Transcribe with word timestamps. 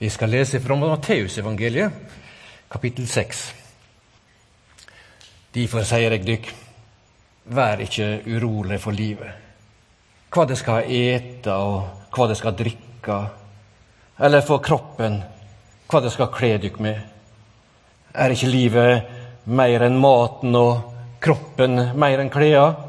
Vi 0.00 0.10
skal 0.10 0.30
lese 0.30 0.60
fra 0.60 0.76
Matteusevangeliet, 0.76 1.92
kapittel 2.72 3.04
6. 3.08 3.40
Derfor 5.52 5.84
sier 5.84 6.14
jeg 6.14 6.24
dykk, 6.24 6.46
vær 7.52 7.82
ikke 7.84 8.06
urolig 8.24 8.78
for 8.80 8.96
livet. 8.96 9.34
Hva 10.32 10.46
det 10.48 10.56
skal 10.56 10.88
ete 10.88 11.52
og 11.52 12.08
hva 12.16 12.28
det 12.30 12.38
skal 12.40 12.56
drikke, 12.56 13.18
eller 14.24 14.46
for 14.48 14.64
kroppen, 14.64 15.18
hva 15.84 16.00
det 16.00 16.14
skal 16.16 16.32
kle 16.32 16.54
dykk 16.64 16.80
med. 16.80 17.04
Er 18.16 18.32
ikke 18.32 18.54
livet 18.54 19.12
mer 19.52 19.84
enn 19.84 20.00
maten 20.00 20.56
og 20.56 20.96
kroppen 21.20 21.76
mer 21.92 22.24
enn 22.24 22.32
klærne? 22.32 22.88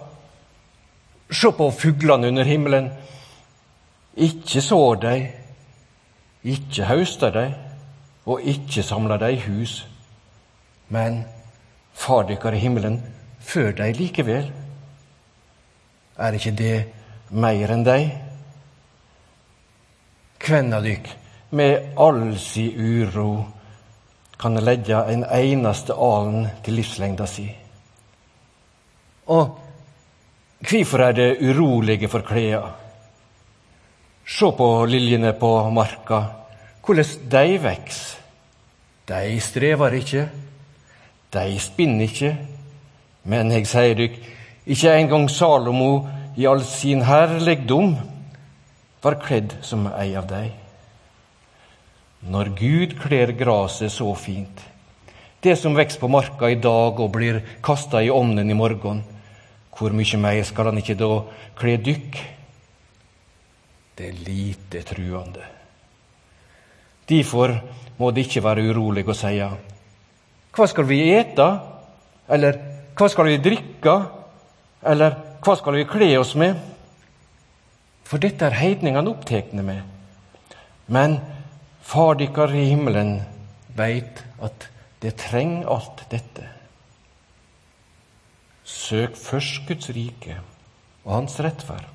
Se 1.28 1.52
på 1.60 1.70
fuglene 1.76 2.32
under 2.32 2.48
himmelen. 2.48 2.88
Ikke 4.16 4.64
sår 4.64 5.04
de, 5.04 5.16
ikke 6.44 6.88
høster 6.90 7.34
de, 7.36 7.46
og 8.26 8.42
ikke 8.42 8.84
samla 8.84 9.18
de 9.22 9.34
i 9.34 9.44
hus. 9.46 9.88
Men 10.90 11.24
Far 11.94 12.24
dykkar 12.24 12.56
i 12.56 12.60
himmelen 12.60 13.00
før 13.40 13.72
de 13.78 13.92
likevel. 13.94 14.52
Er 16.18 16.38
ikke 16.38 16.54
det 16.58 16.76
meir 17.32 17.72
enn 17.74 17.86
de? 17.86 17.98
Kven 20.42 20.74
av 20.74 20.86
dykk 20.86 21.10
med 21.58 21.98
all 22.02 22.24
si 22.42 22.70
uro 22.74 23.32
kan 24.42 24.58
legge 24.64 24.98
en 25.14 25.26
eneste 25.26 25.94
alen 25.94 26.48
til 26.66 26.80
livslengda 26.80 27.28
si? 27.30 27.46
Og 29.30 29.58
hvorfor 30.66 31.06
er 31.06 31.18
det 31.18 31.30
urolige 31.42 32.10
for 32.10 32.26
kleda? 32.26 32.81
Se 34.26 34.52
på 34.58 34.70
liljene 34.86 35.34
på 35.34 35.52
marka, 35.74 36.22
hvordan 36.86 37.30
de 37.32 37.58
veks. 37.62 38.00
De 39.08 39.40
strever 39.42 39.98
ikke, 39.98 40.30
de 41.34 41.60
spinner 41.60 42.08
ikke. 42.08 42.32
Men 43.24 43.52
jeg 43.54 43.68
sier 43.70 43.98
dykk, 43.98 44.18
ikke 44.66 44.96
engang 44.98 45.28
Salomo 45.30 46.08
i 46.38 46.48
all 46.50 46.64
sin 46.66 47.04
herligdom 47.06 47.96
var 49.04 49.20
kledd 49.22 49.58
som 49.66 49.88
ei 49.92 50.16
av 50.18 50.28
dei. 50.30 50.48
Når 52.22 52.52
Gud 52.58 52.98
kler 53.02 53.34
gresset 53.38 53.94
så 53.94 54.14
fint, 54.18 54.62
det 55.42 55.56
som 55.58 55.74
vokser 55.74 56.02
på 56.02 56.10
marka 56.10 56.50
i 56.54 56.60
dag 56.62 57.00
og 57.02 57.14
blir 57.16 57.42
kasta 57.66 58.02
i 58.02 58.12
ovnen 58.14 58.50
i 58.50 58.58
morgen, 58.58 59.02
hvor 59.74 59.94
mye 59.98 60.18
mer 60.22 60.44
skal 60.46 60.70
han 60.70 60.78
ikke 60.78 61.00
da 61.00 61.10
kle 61.58 61.80
dykk? 61.82 62.20
Det 63.98 64.08
er 64.08 64.24
lite 64.26 64.84
truende. 64.88 65.44
Derfor 67.10 67.54
må 67.98 68.12
det 68.12 68.28
ikke 68.28 68.44
være 68.44 68.66
urolig 68.72 69.04
å 69.08 69.18
si 69.18 69.36
hva 70.52 70.66
skal 70.68 70.84
vi 70.84 71.00
ete? 71.14 71.48
Eller 72.32 72.58
hva 72.98 73.08
skal 73.12 73.30
vi 73.30 73.38
drikke? 73.44 73.94
Eller 74.84 75.16
hva 75.44 75.56
skal 75.56 75.78
vi 75.80 75.88
kle 75.88 76.10
oss 76.20 76.34
med? 76.40 76.58
For 78.04 78.20
dette 78.20 78.44
er 78.44 78.58
heidningene 78.60 79.14
opptekne 79.14 79.64
med. 79.64 79.86
Men 80.92 81.20
Far 81.92 82.16
dykkar 82.16 82.54
i 82.56 82.68
himmelen 82.70 83.18
veit 83.76 84.22
at 84.44 84.68
det 85.02 85.16
trenger 85.20 85.72
alt 85.74 86.04
dette. 86.12 86.46
Søk 88.64 89.18
først 89.18 89.66
Guds 89.68 89.90
rike 89.96 90.38
og 91.04 91.16
Hans 91.16 91.40
rettferd. 91.44 91.88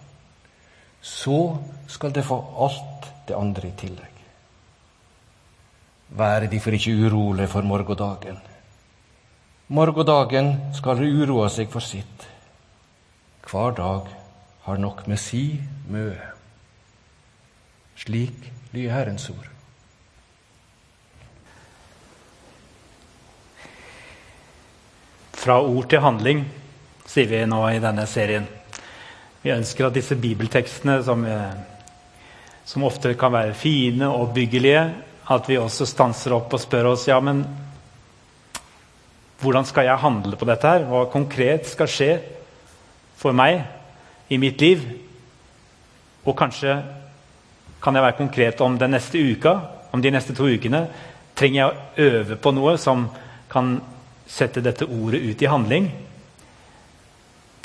Så 1.06 1.58
skal 1.86 2.12
det 2.12 2.26
få 2.26 2.40
alt 2.58 3.06
det 3.28 3.38
andre 3.38 3.70
i 3.70 3.76
tillegg. 3.78 4.12
Vær 6.18 6.46
derfor 6.50 6.74
ikke 6.74 6.94
urolig 7.06 7.48
for 7.50 7.66
morgendagen. 7.66 8.38
Morgendagen 9.68 10.52
skal 10.74 11.02
uroe 11.02 11.48
seg 11.50 11.70
for 11.70 11.82
sitt. 11.82 12.26
Hver 13.46 13.74
dag 13.78 14.10
har 14.66 14.78
nok 14.82 15.04
med 15.06 15.18
si 15.22 15.60
møe. 15.90 16.18
Slik 17.96 18.50
lyder 18.74 18.94
Herrens 18.94 19.30
ord. 19.30 19.46
Fra 25.46 25.60
ord 25.62 25.86
til 25.90 26.02
handling, 26.02 26.46
sier 27.06 27.30
vi 27.30 27.44
nå 27.46 27.62
i 27.70 27.82
denne 27.82 28.06
serien. 28.10 28.48
Vi 29.46 29.52
ønsker 29.54 29.86
at 29.86 29.94
disse 29.94 30.16
bibeltekstene, 30.18 30.96
som, 31.06 31.20
som 32.66 32.82
ofte 32.82 33.12
kan 33.14 33.30
være 33.30 33.52
fine 33.54 34.08
og 34.10 34.32
byggelige, 34.34 34.80
at 35.30 35.46
vi 35.46 35.58
også 35.60 35.86
stanser 35.86 36.34
opp 36.34 36.56
og 36.56 36.58
spør 36.58 36.88
oss 36.90 37.04
ja, 37.06 37.20
men 37.22 37.44
hvordan 39.38 39.68
skal 39.68 39.86
jeg 39.86 40.02
handle 40.02 40.34
på 40.40 40.48
dette 40.50 40.72
her? 40.72 40.88
Hva 40.90 41.04
konkret 41.12 41.70
skal 41.70 41.92
skje 41.92 42.08
for 43.20 43.38
meg 43.38 43.60
i 44.34 44.40
mitt 44.42 44.66
liv? 44.66 44.82
Og 46.26 46.34
kanskje 46.34 46.80
kan 47.78 47.94
jeg 47.94 48.06
være 48.08 48.18
konkret 48.18 48.66
om 48.66 48.80
den 48.82 48.96
neste 48.96 49.22
uka, 49.22 49.54
om 49.94 50.02
de 50.02 50.10
neste 50.10 50.34
to 50.34 50.50
ukene. 50.50 50.88
Trenger 51.38 51.60
jeg 51.60 51.70
å 51.70 52.10
øve 52.10 52.40
på 52.42 52.54
noe 52.58 52.74
som 52.82 53.06
kan 53.54 53.76
sette 54.26 54.58
dette 54.58 54.90
ordet 54.90 55.22
ut 55.22 55.46
i 55.46 55.54
handling? 55.54 55.86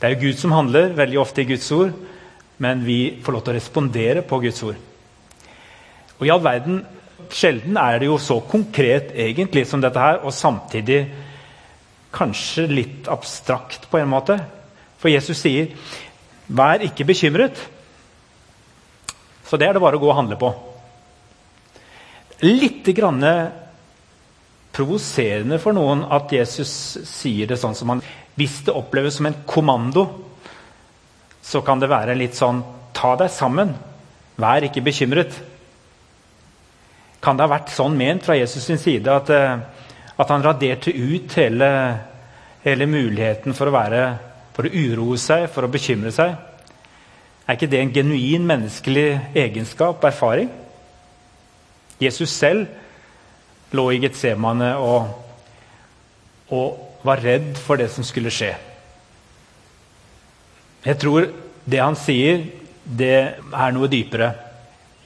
Det 0.02 0.08
er 0.08 0.16
jo 0.16 0.24
Gud 0.24 0.40
som 0.42 0.56
handler, 0.56 0.96
veldig 0.98 1.20
ofte 1.22 1.44
i 1.44 1.46
Guds 1.46 1.68
ord, 1.76 1.92
men 2.58 2.82
vi 2.82 3.20
får 3.22 3.36
lov 3.36 3.44
til 3.46 3.54
å 3.54 3.58
respondere 3.60 4.24
på 4.26 4.40
Guds 4.42 4.64
ord. 4.66 4.80
Og 6.18 6.26
i 6.26 6.34
all 6.34 6.42
verden 6.42 6.82
Sjelden 7.32 7.78
er 7.80 8.00
det 8.02 8.08
jo 8.10 8.18
så 8.20 8.40
konkret 8.44 9.14
egentlig 9.14 9.64
som 9.70 9.80
dette 9.80 10.02
her, 10.02 10.18
og 10.26 10.34
samtidig 10.36 11.06
kanskje 12.12 12.66
litt 12.68 13.08
abstrakt 13.12 13.86
på 13.92 14.02
en 14.02 14.10
måte. 14.12 14.36
For 15.00 15.08
Jesus 15.08 15.38
sier 15.38 15.70
'vær 16.50 16.84
ikke 16.84 17.08
bekymret'. 17.08 17.62
Så 19.46 19.58
det 19.58 19.68
er 19.68 19.74
det 19.74 19.82
bare 19.82 19.96
å 19.96 20.00
gå 20.00 20.10
og 20.10 20.16
handle 20.16 20.36
på. 20.36 20.54
Litt 22.42 22.84
grann 22.96 23.24
provoserende 24.72 25.60
for 25.60 25.76
noen 25.76 26.06
at 26.08 26.32
Jesus 26.32 26.72
sier 27.08 27.50
det 27.50 27.60
sånn 27.60 27.76
som 27.78 27.96
han 27.96 28.04
Hvis 28.40 28.62
det 28.66 28.76
oppleves 28.76 29.18
som 29.20 29.28
en 29.28 29.42
kommando, 29.46 30.06
så 31.44 31.62
kan 31.66 31.82
det 31.82 31.92
være 31.92 32.16
litt 32.16 32.38
sånn 32.38 32.64
Ta 32.96 33.16
deg 33.16 33.32
sammen. 33.32 33.72
Vær 34.36 34.66
ikke 34.68 34.84
bekymret. 34.84 35.38
Kan 37.24 37.38
det 37.38 37.46
ha 37.46 37.54
vært 37.54 37.72
sånn 37.72 37.96
ment 37.98 38.26
fra 38.26 38.36
Jesus 38.36 38.66
sin 38.68 38.82
side 38.82 39.10
at, 39.10 39.30
eh, 39.32 39.60
at 40.18 40.34
han 40.34 40.44
raderte 40.44 40.92
ut 40.92 41.34
hele, 41.40 41.70
hele, 42.66 42.88
muligheten 42.90 43.56
for 43.58 43.70
å, 43.70 43.76
være, 43.76 44.02
for 44.54 44.68
å 44.68 44.74
uroe 44.74 45.18
seg, 45.18 45.48
for 45.54 45.66
å 45.66 45.72
bekymre 45.72 46.12
seg? 46.14 46.36
Er 47.48 47.58
ikke 47.58 47.72
det 47.72 47.80
en 47.80 47.94
genuin 47.96 48.46
menneskelig 48.50 49.08
egenskap, 49.40 50.02
og 50.02 50.10
erfaring? 50.12 50.52
Jesus 52.02 52.34
selv 52.34 52.68
lå 53.72 53.86
i 53.92 54.00
Getsemane 54.04 54.74
og, 54.80 55.12
og 56.52 57.06
var 57.08 57.24
redd 57.24 57.56
for 57.60 57.80
det 57.82 57.90
som 57.94 58.06
skulle 58.06 58.34
skje. 58.34 58.54
Jeg 60.86 60.98
tror 61.02 61.28
det 61.70 61.82
han 61.82 61.98
sier, 62.00 62.46
det 62.84 63.18
er 63.38 63.76
noe 63.76 63.90
dypere 63.92 64.32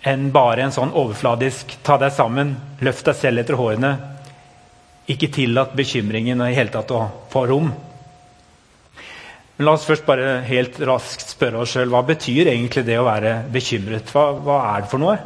enn 0.05 0.29
bare 0.33 0.67
en 0.67 0.73
sånn 0.73 0.93
overfladisk 0.93 1.79
'ta 1.83 1.97
deg 1.97 2.13
sammen, 2.13 2.55
løft 2.79 3.05
deg 3.05 3.15
selv 3.17 3.41
etter 3.41 3.57
hårene'. 3.57 3.95
Ikke 5.09 5.31
tillat 5.33 5.73
bekymringen 5.77 6.41
i 6.45 6.53
hele 6.53 6.73
tatt 6.73 6.91
å 6.91 7.01
få 7.29 7.45
rom. 7.49 7.71
Men 9.57 9.65
La 9.65 9.73
oss 9.73 9.85
først 9.87 10.05
bare 10.05 10.41
helt 10.45 10.79
raskt 10.79 11.29
spørre 11.31 11.61
oss 11.63 11.73
sjøl 11.73 11.89
hva 11.89 12.01
betyr 12.05 12.49
egentlig 12.51 12.85
det 12.85 12.97
å 12.99 13.05
være 13.07 13.37
bekymret. 13.51 14.09
Hva, 14.11 14.31
hva, 14.35 14.57
er 14.75 14.83
det 14.83 14.91
for 14.91 15.01
noe? 15.01 15.17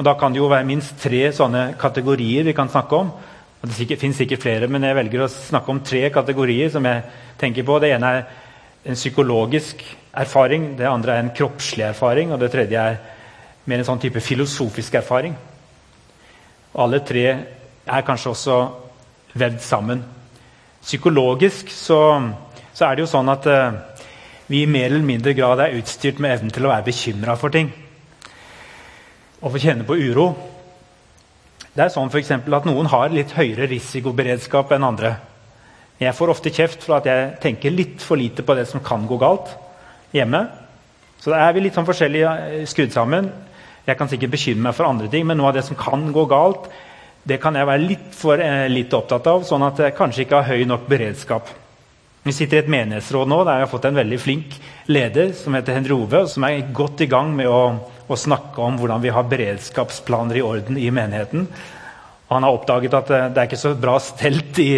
Og 0.00 0.04
Da 0.04 0.14
kan 0.16 0.32
det 0.32 0.40
jo 0.40 0.48
være 0.48 0.64
minst 0.64 0.94
tre 0.96 1.26
sånne 1.28 1.74
kategorier 1.76 2.46
vi 2.46 2.54
kan 2.56 2.70
snakke 2.72 2.96
om. 2.96 3.10
Og 3.60 3.68
Det 3.68 3.74
sikkert, 3.76 4.00
finnes 4.00 4.16
sikkert 4.16 4.40
flere, 4.40 4.66
men 4.66 4.82
jeg 4.82 4.96
velger 4.96 5.26
å 5.26 5.28
snakke 5.28 5.68
om 5.68 5.80
tre 5.84 6.08
kategorier. 6.08 6.70
som 6.70 6.84
jeg 6.84 7.02
tenker 7.38 7.62
på. 7.62 7.78
Det 7.78 7.92
ene 7.92 8.06
er 8.06 8.24
en 8.86 8.94
psykologisk 8.94 9.84
erfaring, 10.14 10.76
det 10.78 10.86
andre 10.86 11.12
er 11.12 11.18
en 11.18 11.34
kroppslig 11.36 11.84
erfaring, 11.84 12.32
og 12.32 12.40
det 12.40 12.50
tredje 12.50 12.78
er 12.78 12.96
mer 13.66 13.78
en 13.78 13.84
sånn 13.84 14.00
type 14.00 14.20
filosofisk 14.20 14.94
erfaring. 14.94 15.36
Og 16.72 16.82
alle 16.82 17.00
tre 17.00 17.26
er 17.86 18.06
kanskje 18.06 18.30
også 18.30 18.56
vevd 19.34 19.60
sammen. 19.60 20.02
Psykologisk 20.80 21.68
så, 21.68 22.32
så 22.72 22.86
er 22.86 22.94
det 22.94 23.04
jo 23.04 23.12
sånn 23.12 23.28
at 23.28 23.46
uh, 23.46 23.72
vi 24.46 24.62
i 24.62 24.66
mer 24.66 24.86
eller 24.86 25.04
mindre 25.04 25.34
grad 25.34 25.60
er 25.60 25.76
utstyrt 25.76 26.18
med 26.18 26.38
evnen 26.38 26.50
til 26.50 26.64
å 26.64 26.72
være 26.72 26.88
bekymra 26.88 27.36
for 27.36 27.50
ting. 27.50 27.70
Og 29.40 29.54
få 29.54 29.60
kjenne 29.62 29.86
på 29.88 29.96
uro. 29.96 30.30
Det 31.72 31.84
er 31.86 31.92
sånn 31.92 32.10
for 32.12 32.20
at 32.56 32.66
Noen 32.68 32.88
har 32.92 33.12
litt 33.14 33.32
høyere 33.32 33.68
risikoberedskap 33.70 34.72
enn 34.76 34.84
andre. 34.84 35.14
Jeg 36.00 36.16
får 36.16 36.32
ofte 36.32 36.52
kjeft 36.52 36.84
for 36.84 36.96
at 36.98 37.06
jeg 37.08 37.36
tenker 37.40 37.72
litt 37.72 38.04
for 38.04 38.20
lite 38.20 38.44
på 38.44 38.56
det 38.56 38.66
som 38.68 38.82
kan 38.84 39.06
gå 39.08 39.18
galt 39.20 39.52
hjemme. 40.16 40.46
Så 41.20 41.32
da 41.32 41.42
er 41.44 41.54
vi 41.54 41.64
litt 41.66 41.76
sånn 41.76 41.88
forskjellig 41.88 42.66
skrudd 42.68 42.92
sammen. 42.92 43.28
Jeg 43.86 43.96
kan 43.96 44.08
sikkert 44.08 44.32
bekymre 44.32 44.68
meg 44.68 44.76
for 44.76 44.88
andre 44.88 45.08
ting, 45.12 45.26
men 45.28 45.36
noe 45.40 45.50
av 45.50 45.58
det 45.58 45.64
som 45.66 45.78
kan 45.78 46.08
gå 46.12 46.24
galt, 46.30 46.70
det 47.28 47.40
kan 47.40 47.56
jeg 47.56 47.68
være 47.68 47.84
litt 47.84 48.14
for 48.16 48.40
eh, 48.40 48.68
litt 48.72 48.92
opptatt 48.96 49.26
av, 49.28 49.44
sånn 49.44 49.64
at 49.66 49.80
jeg 49.84 49.96
kanskje 49.96 50.24
ikke 50.24 50.40
har 50.40 50.56
høy 50.56 50.64
nok 50.68 50.86
beredskap. 50.88 51.50
Vi 52.22 52.34
sitter 52.36 52.58
i 52.58 52.60
et 52.60 52.70
menighetsråd 52.72 53.30
nå 53.32 53.38
der 53.48 53.60
jeg 53.60 53.64
har 53.64 53.72
fått 53.72 53.86
en 53.88 53.96
veldig 53.96 54.18
flink 54.20 54.56
leder 54.92 55.30
som 55.36 55.54
heter 55.56 55.78
Henry 55.78 55.94
Ove, 55.96 56.26
som 56.28 56.44
er 56.44 56.66
godt 56.76 57.00
i 57.00 57.08
gang 57.08 57.30
med 57.32 57.48
å, 57.48 57.60
å 58.04 58.18
snakke 58.18 58.60
om 58.60 58.76
hvordan 58.76 59.00
vi 59.00 59.12
har 59.14 59.28
beredskapsplaner 59.30 60.36
i 60.36 60.44
orden 60.44 60.76
i 60.76 60.90
menigheten. 60.92 61.46
Og 62.28 62.34
han 62.36 62.44
har 62.44 62.58
oppdaget 62.58 62.96
at 62.98 63.08
det, 63.08 63.20
det 63.32 63.40
er 63.42 63.48
ikke 63.48 63.62
så 63.62 63.72
bra 63.74 63.96
stelt 64.04 64.60
i 64.62 64.72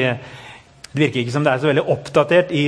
Det 0.92 1.00
virker 1.00 1.22
ikke 1.22 1.34
som 1.34 1.44
det 1.44 1.54
er 1.54 1.60
så 1.62 1.70
veldig 1.70 1.86
oppdatert 1.88 2.52
i, 2.54 2.66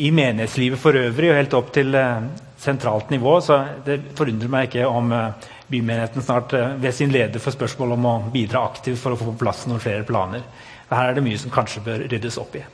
i 0.00 0.10
menighetslivet 0.16 0.80
for 0.80 0.96
øvrig 0.96 1.30
og 1.30 1.38
helt 1.38 1.56
opp 1.58 1.70
til 1.76 1.94
uh, 1.94 2.24
sentralt 2.58 3.12
nivå. 3.12 3.34
Så 3.44 3.60
det 3.84 3.98
forundrer 4.18 4.50
meg 4.50 4.70
ikke 4.70 4.88
om 4.88 5.12
uh, 5.12 5.48
bymenigheten 5.68 6.24
snart 6.24 6.54
eh, 6.56 6.74
ved 6.80 6.94
sin 6.96 7.12
leder 7.12 7.42
får 7.42 7.58
spørsmål 7.58 7.92
om 7.98 8.06
å 8.08 8.16
bidra 8.32 8.64
aktivt 8.64 9.00
for 9.02 9.12
å 9.12 9.20
få 9.20 9.30
på 9.30 9.38
plass 9.44 9.66
noen 9.68 9.82
flere 9.84 10.06
planer. 10.08 10.42
Her 10.88 11.10
er 11.10 11.18
det 11.18 11.24
mye 11.26 11.40
som 11.40 11.52
kanskje 11.52 11.84
bør 11.84 12.06
ryddes 12.08 12.40
opp 12.40 12.56
i. 12.56 12.64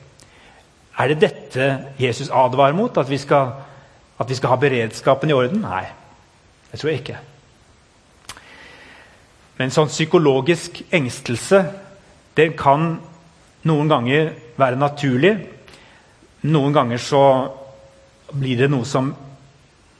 Er 0.99 1.11
det 1.11 1.20
dette 1.20 1.69
Jesus 1.99 2.31
advarer 2.31 2.76
mot? 2.76 2.96
At 2.99 3.11
vi 3.11 3.19
skal, 3.19 3.50
at 4.19 4.29
vi 4.31 4.35
skal 4.38 4.55
ha 4.55 4.58
beredskapen 4.61 5.31
i 5.31 5.37
orden? 5.37 5.64
Nei, 5.64 5.85
det 6.70 6.81
tror 6.81 6.91
jeg 6.93 7.02
ikke. 7.02 7.19
Men 9.58 9.75
sånn 9.75 9.91
psykologisk 9.91 10.82
engstelse 10.94 11.64
den 12.35 12.56
kan 12.58 12.96
noen 13.64 13.91
ganger 13.91 14.32
være 14.58 14.79
naturlig. 14.79 15.35
Noen 16.50 16.75
ganger 16.75 16.99
så 17.02 17.23
blir 18.35 18.64
det 18.64 18.70
noe 18.73 18.87
som 18.88 19.12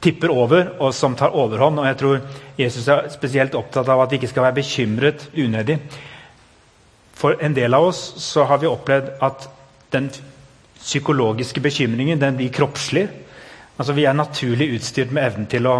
tipper 0.05 0.29
over, 0.29 0.67
og 0.79 0.93
som 0.93 1.15
tar 1.17 1.33
overhånd. 1.33 1.79
Og 1.79 1.87
jeg 1.87 1.97
tror 2.01 2.19
Jesus 2.59 2.87
er 2.91 3.07
spesielt 3.13 3.55
opptatt 3.57 3.89
av 3.89 4.03
at 4.03 4.11
vi 4.11 4.19
ikke 4.19 4.29
skal 4.33 4.47
være 4.49 4.59
bekymret 4.59 5.29
unødig. 5.33 5.79
For 7.15 7.39
en 7.41 7.55
del 7.55 7.73
av 7.73 7.87
oss 7.87 8.01
så 8.21 8.43
har 8.45 8.59
vi 8.61 8.69
opplevd 8.69 9.15
at 9.23 9.47
den 9.95 10.11
psykologiske 10.79 11.61
bekymringen 11.63 12.19
den 12.19 12.37
blir 12.37 12.53
kroppslig. 12.53 13.07
Altså, 13.77 13.93
vi 13.93 14.05
er 14.05 14.15
naturlig 14.15 14.73
utstyrt 14.77 15.11
med 15.11 15.25
evnen 15.25 15.47
til 15.51 15.67
å 15.67 15.79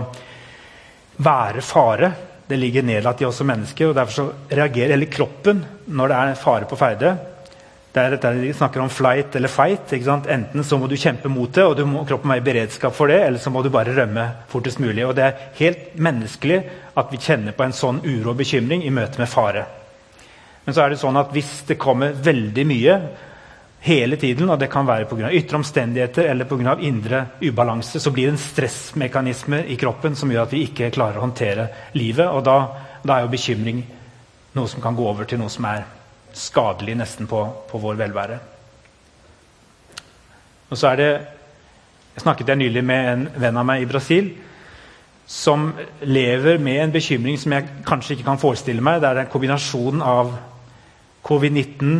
være 1.24 1.62
fare. 1.64 2.12
Det 2.48 2.58
ligger 2.60 2.84
nedlatt 2.86 3.22
i 3.22 3.28
oss 3.28 3.40
som 3.42 3.48
mennesker. 3.50 3.90
og 3.90 3.96
Derfor 3.96 4.34
reagerer 4.52 4.96
hele 4.96 5.10
kroppen 5.12 5.64
når 5.88 6.12
det 6.12 6.20
er 6.20 6.42
fare 6.42 6.70
på 6.70 6.80
ferde. 6.80 7.16
Det 7.96 8.04
er 8.04 8.12
dette 8.12 8.32
De 8.42 8.52
snakker 8.52 8.82
om 8.84 8.92
flight 8.92 9.36
eller 9.40 9.48
fight. 9.48 9.94
Enten 9.96 10.64
så 10.68 10.78
må 10.78 10.90
du 10.92 10.98
kjempe 11.00 11.32
mot 11.32 11.52
det, 11.56 11.64
og 11.64 11.80
må, 11.88 12.04
kroppen 12.04 12.34
være 12.34 12.44
i 12.44 12.48
beredskap 12.50 12.96
for 12.96 13.08
det, 13.08 13.22
eller 13.24 13.40
så 13.40 13.50
må 13.50 13.64
du 13.64 13.70
bare 13.72 13.96
rømme 13.96 14.26
fortest 14.52 14.82
mulig. 14.84 15.06
Og 15.06 15.16
Det 15.16 15.24
er 15.24 15.46
helt 15.62 15.96
menneskelig 15.96 16.60
at 16.96 17.12
vi 17.12 17.22
kjenner 17.24 17.56
på 17.56 17.64
en 17.64 17.76
sånn 17.76 18.02
uro 18.04 18.34
og 18.34 18.42
bekymring 18.42 18.84
i 18.84 18.92
møte 18.92 19.22
med 19.22 19.32
fare. 19.32 19.64
Men 20.66 20.76
så 20.76 20.84
er 20.84 20.92
det 20.92 21.00
sånn 21.00 21.16
at 21.22 21.32
hvis 21.32 21.62
det 21.70 21.80
kommer 21.80 22.12
veldig 22.12 22.66
mye 22.68 23.00
hele 23.86 24.18
tiden, 24.18 24.50
og 24.50 24.58
det 24.60 24.72
kan 24.74 24.88
være 24.88 25.06
pga. 25.06 25.30
ytre 25.30 25.60
omstendigheter 25.60 26.26
eller 26.32 26.48
på 26.50 26.58
grunn 26.58 26.72
av 26.72 26.82
indre 26.84 27.26
ubalanse, 27.42 28.00
så 28.00 28.12
blir 28.12 28.28
det 28.28 28.34
en 28.34 28.42
stressmekanisme 28.42 29.62
i 29.70 29.78
kroppen 29.78 30.16
som 30.18 30.32
gjør 30.32 30.48
at 30.48 30.56
vi 30.56 30.64
ikke 30.66 30.90
klarer 30.96 31.20
å 31.20 31.28
håndtere 31.28 31.68
livet. 31.94 32.26
Og 32.26 32.42
da, 32.46 32.58
da 33.06 33.18
er 33.18 33.28
jo 33.28 33.36
bekymring 33.36 33.84
noe 34.58 34.72
som 34.72 34.82
kan 34.82 34.98
gå 34.98 35.06
over 35.06 35.30
til 35.30 35.40
noe 35.42 35.54
som 35.54 35.68
er 35.70 35.86
skadelig 36.36 36.98
nesten 36.98 37.30
på, 37.30 37.44
på 37.70 37.80
vår 37.80 38.02
velvære. 38.02 38.40
Og 40.70 40.78
så 40.78 40.92
er 40.92 41.02
det 41.02 41.12
Jeg 42.16 42.24
snakket 42.24 42.48
jeg 42.48 42.58
nylig 42.58 42.82
med 42.88 43.08
en 43.12 43.24
venn 43.44 43.58
av 43.60 43.66
meg 43.68 43.82
i 43.84 43.88
Brasil 43.90 44.30
som 45.28 45.74
lever 46.00 46.62
med 46.64 46.78
en 46.80 46.94
bekymring 46.94 47.36
som 47.38 47.52
jeg 47.52 47.82
kanskje 47.84 48.16
ikke 48.16 48.28
kan 48.30 48.40
forestille 48.40 48.82
meg. 48.82 49.02
Det 49.02 49.10
er 49.10 49.20
en 49.26 49.32
kombinasjon 49.34 50.00
av 50.00 50.32
covid-19 51.28 51.98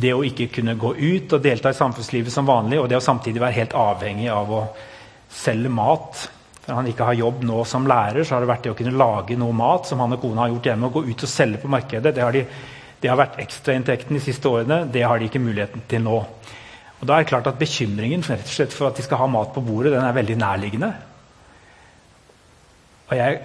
det 0.00 0.12
å 0.14 0.24
ikke 0.26 0.48
kunne 0.58 0.76
gå 0.78 0.92
ut 0.96 1.32
og 1.32 1.42
delta 1.42 1.72
i 1.72 1.76
samfunnslivet 1.76 2.32
som 2.32 2.48
vanlig, 2.48 2.80
og 2.80 2.88
det 2.90 2.98
å 2.98 3.04
samtidig 3.04 3.42
være 3.42 3.58
helt 3.60 3.76
avhengig 3.78 4.28
av 4.32 4.52
å 4.52 4.62
selge 5.32 5.72
mat. 5.72 6.26
For 6.66 6.74
han 6.74 6.88
ikke 6.90 7.06
har 7.08 7.18
jobb 7.20 7.44
nå 7.46 7.62
som 7.68 7.86
lærer, 7.88 8.24
så 8.24 8.36
har 8.36 8.44
det 8.44 8.50
vært 8.50 8.66
det 8.66 8.72
å 8.74 8.78
kunne 8.78 8.96
lage 8.98 9.38
noe 9.38 9.54
mat 9.56 9.88
som 9.88 10.02
han 10.02 10.16
og 10.16 10.22
kona 10.22 10.44
har 10.44 10.54
gjort 10.54 10.70
hjemme, 10.70 10.88
og 10.88 10.98
gå 10.98 11.04
ut 11.12 11.26
og 11.26 11.30
selge 11.30 11.62
på 11.62 11.70
markedet. 11.72 12.14
Det 12.16 12.24
har, 12.24 12.34
de, 12.34 12.44
det 13.02 13.12
har 13.12 13.20
vært 13.20 13.40
ekstrainntekten 13.44 14.18
de 14.18 14.24
siste 14.24 14.50
årene. 14.50 14.82
Det 14.92 15.04
har 15.06 15.20
de 15.20 15.30
ikke 15.30 15.42
muligheten 15.42 15.86
til 15.88 16.04
nå. 16.04 16.20
Og 16.96 17.04
da 17.04 17.16
er 17.16 17.24
det 17.24 17.30
klart 17.30 17.48
at 17.50 17.60
Bekymringen 17.60 18.24
for, 18.26 18.40
for 18.72 18.88
at 18.88 18.98
de 18.98 19.04
skal 19.04 19.20
ha 19.20 19.28
mat 19.30 19.52
på 19.54 19.64
bordet, 19.64 19.94
den 19.94 20.04
er 20.04 20.16
veldig 20.16 20.38
nærliggende. 20.40 20.92
Og 23.06 23.18
jeg 23.20 23.42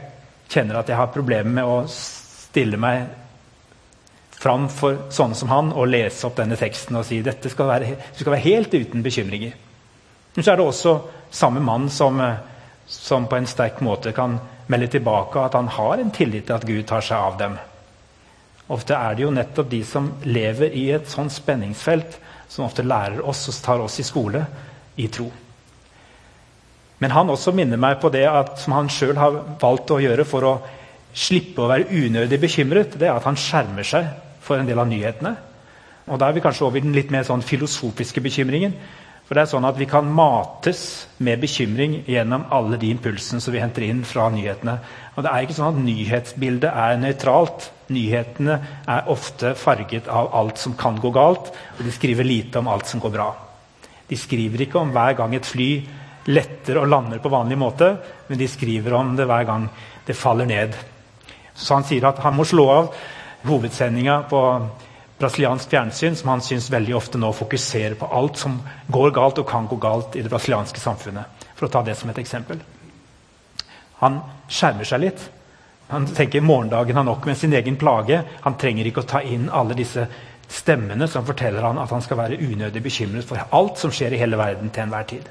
kjenner 0.52 0.80
at 0.80 0.90
jeg 0.90 0.98
har 1.00 1.12
problemer 1.14 1.60
med 1.60 1.68
å 1.68 1.82
stille 1.92 2.80
meg 2.82 3.21
fram 4.42 4.68
for 4.74 5.04
sånne 5.14 5.38
som 5.38 5.52
han 5.54 5.70
og 5.76 5.90
lese 5.92 6.26
opp 6.26 6.40
denne 6.40 6.58
teksten 6.58 6.98
og 6.98 7.06
si 7.06 7.20
dette 7.22 7.50
skal 7.52 7.70
være, 7.70 7.98
skal 8.18 8.34
være 8.34 8.46
helt 8.48 8.74
uten 8.74 9.04
bekymringer. 9.06 9.54
Men 10.34 10.46
så 10.46 10.54
er 10.54 10.58
det 10.58 10.66
også 10.66 10.96
samme 11.32 11.62
mann 11.62 11.90
som, 11.94 12.18
som 12.88 13.28
på 13.30 13.38
en 13.38 13.50
sterk 13.50 13.84
måte 13.86 14.16
kan 14.18 14.40
melde 14.72 14.90
tilbake 14.96 15.44
at 15.46 15.58
han 15.60 15.70
har 15.76 16.02
en 16.02 16.14
tillit 16.16 16.48
til 16.48 16.58
at 16.58 16.66
Gud 16.66 16.88
tar 16.90 17.06
seg 17.06 17.20
av 17.20 17.38
dem. 17.38 17.60
Ofte 18.72 18.96
er 18.96 19.18
det 19.18 19.26
jo 19.26 19.36
nettopp 19.36 19.70
de 19.70 19.84
som 19.86 20.10
lever 20.26 20.74
i 20.80 20.88
et 20.96 21.10
sånt 21.12 21.34
spenningsfelt, 21.36 22.18
som 22.50 22.66
ofte 22.66 22.86
lærer 22.88 23.22
oss 23.28 23.46
og 23.52 23.62
tar 23.64 23.84
oss 23.84 24.00
i 24.00 24.08
skole 24.08 24.42
i 24.98 25.08
tro. 25.12 25.28
Men 27.02 27.14
han 27.14 27.30
også 27.34 27.54
minner 27.58 27.80
meg 27.82 28.00
på 28.02 28.10
det 28.14 28.26
at, 28.30 28.58
som 28.62 28.74
han 28.78 28.90
sjøl 28.92 29.18
har 29.20 29.38
valgt 29.62 29.94
å 29.94 30.02
gjøre 30.02 30.26
for 30.28 30.48
å 30.48 30.58
slippe 31.14 31.62
å 31.62 31.70
være 31.70 31.90
unødig 31.92 32.40
bekymret, 32.40 32.96
det 32.96 33.10
er 33.10 33.18
at 33.18 33.28
han 33.28 33.40
skjermer 33.40 33.86
seg 33.88 34.10
for 34.42 34.60
en 34.60 34.68
del 34.68 34.80
av 34.82 34.90
nyhetene. 34.90 35.36
Og 36.08 36.20
Da 36.20 36.28
er 36.28 36.34
vi 36.34 36.42
kanskje 36.44 36.66
over 36.66 36.78
i 36.78 36.82
den 36.84 36.96
litt 36.96 37.12
mer 37.12 37.24
sånn 37.24 37.46
filosofiske 37.46 38.22
bekymringen. 38.22 38.74
For 39.26 39.36
det 39.36 39.46
er 39.46 39.52
sånn 39.54 39.68
at 39.68 39.78
Vi 39.78 39.86
kan 39.86 40.10
mates 40.12 41.08
med 41.20 41.40
bekymring 41.40 42.04
gjennom 42.06 42.46
alle 42.52 42.78
de 42.78 42.90
impulsene 42.92 43.40
som 43.40 43.54
vi 43.54 43.62
henter 43.62 43.86
inn 43.88 44.04
fra 44.04 44.30
nyhetene. 44.30 44.80
Og 45.16 45.24
det 45.24 45.32
er 45.32 45.46
ikke 45.46 45.56
sånn 45.56 45.78
at 45.78 45.86
Nyhetsbildet 45.86 46.68
er 46.68 46.98
nøytralt. 46.98 47.70
Nyhetene 47.90 48.60
er 48.88 49.08
ofte 49.08 49.54
farget 49.56 50.08
av 50.08 50.34
alt 50.36 50.58
som 50.58 50.76
kan 50.76 51.00
gå 51.00 51.12
galt, 51.12 51.52
og 51.78 51.86
de 51.86 51.92
skriver 51.92 52.28
lite 52.28 52.60
om 52.60 52.68
alt 52.68 52.88
som 52.88 53.00
går 53.00 53.12
bra. 53.12 53.30
De 54.08 54.18
skriver 54.20 54.66
ikke 54.66 54.80
om 54.80 54.92
hver 54.92 55.16
gang 55.16 55.34
et 55.36 55.48
fly 55.48 55.70
letter 56.28 56.82
og 56.82 56.90
lander 56.92 57.20
på 57.24 57.32
vanlig 57.32 57.58
måte, 57.58 57.98
men 58.28 58.38
de 58.38 58.48
skriver 58.48 58.94
om 58.94 59.16
det 59.16 59.26
hver 59.26 59.48
gang 59.48 59.70
det 60.08 60.18
faller 60.18 60.46
ned. 60.46 60.76
Så 61.56 61.78
han 61.78 61.88
sier 61.88 62.10
at 62.10 62.20
han 62.20 62.36
må 62.36 62.44
slå 62.48 62.68
av 62.70 62.94
hovedsendinga 63.46 64.24
på 64.30 64.42
brasiliansk 65.22 65.70
fjernsyn, 65.70 66.16
som 66.16 66.30
han 66.30 66.42
syns 66.42 66.72
veldig 66.74 66.96
ofte 66.98 67.20
nå 67.22 67.30
fokuserer 67.34 67.94
på 68.00 68.10
alt 68.10 68.40
som 68.42 68.58
går 68.88 69.12
galt 69.16 69.42
og 69.42 69.50
kan 69.50 69.68
gå 69.70 69.78
galt 69.82 70.16
i 70.18 70.24
det 70.26 70.32
brasilianske 70.34 70.82
samfunnet. 70.82 71.46
For 71.56 71.68
å 71.68 71.74
ta 71.74 71.84
det 71.86 71.96
som 72.00 72.10
et 72.10 72.22
eksempel. 72.22 72.62
Han 74.02 74.18
skjermer 74.50 74.88
seg 74.88 75.04
litt. 75.04 75.28
Han 75.92 76.08
tenker 76.08 76.42
morgendagen 76.42 76.98
har 76.98 77.06
nok 77.06 77.28
med 77.30 77.38
sin 77.38 77.54
egen 77.54 77.78
plage. 77.78 78.22
Han 78.42 78.58
trenger 78.58 78.88
ikke 78.88 79.04
å 79.04 79.12
ta 79.12 79.22
inn 79.22 79.50
alle 79.54 79.78
disse 79.78 80.08
stemmene 80.52 81.08
som 81.08 81.26
forteller 81.28 81.64
han 81.64 81.80
at 81.80 81.92
han 81.94 82.02
skal 82.04 82.20
være 82.20 82.40
unødig 82.42 82.82
bekymret 82.84 83.28
for 83.28 83.44
alt 83.56 83.78
som 83.80 83.94
skjer 83.94 84.16
i 84.16 84.20
hele 84.20 84.40
verden 84.40 84.72
til 84.74 84.86
enhver 84.86 85.06
tid. 85.12 85.30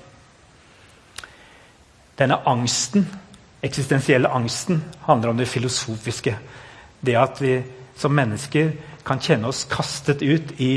Denne 2.21 2.38
angsten, 2.49 3.07
eksistensielle 3.64 4.29
angsten 4.29 4.85
handler 5.07 5.33
om 5.33 5.40
det 5.40 5.49
filosofiske. 5.49 6.37
Det 7.00 7.17
at 7.17 7.40
vi 7.40 7.55
som 8.00 8.14
mennesker 8.16 8.73
kan 9.04 9.21
kjenne 9.21 9.50
oss 9.50 9.66
kastet 9.69 10.23
ut 10.23 10.54
i, 10.61 10.75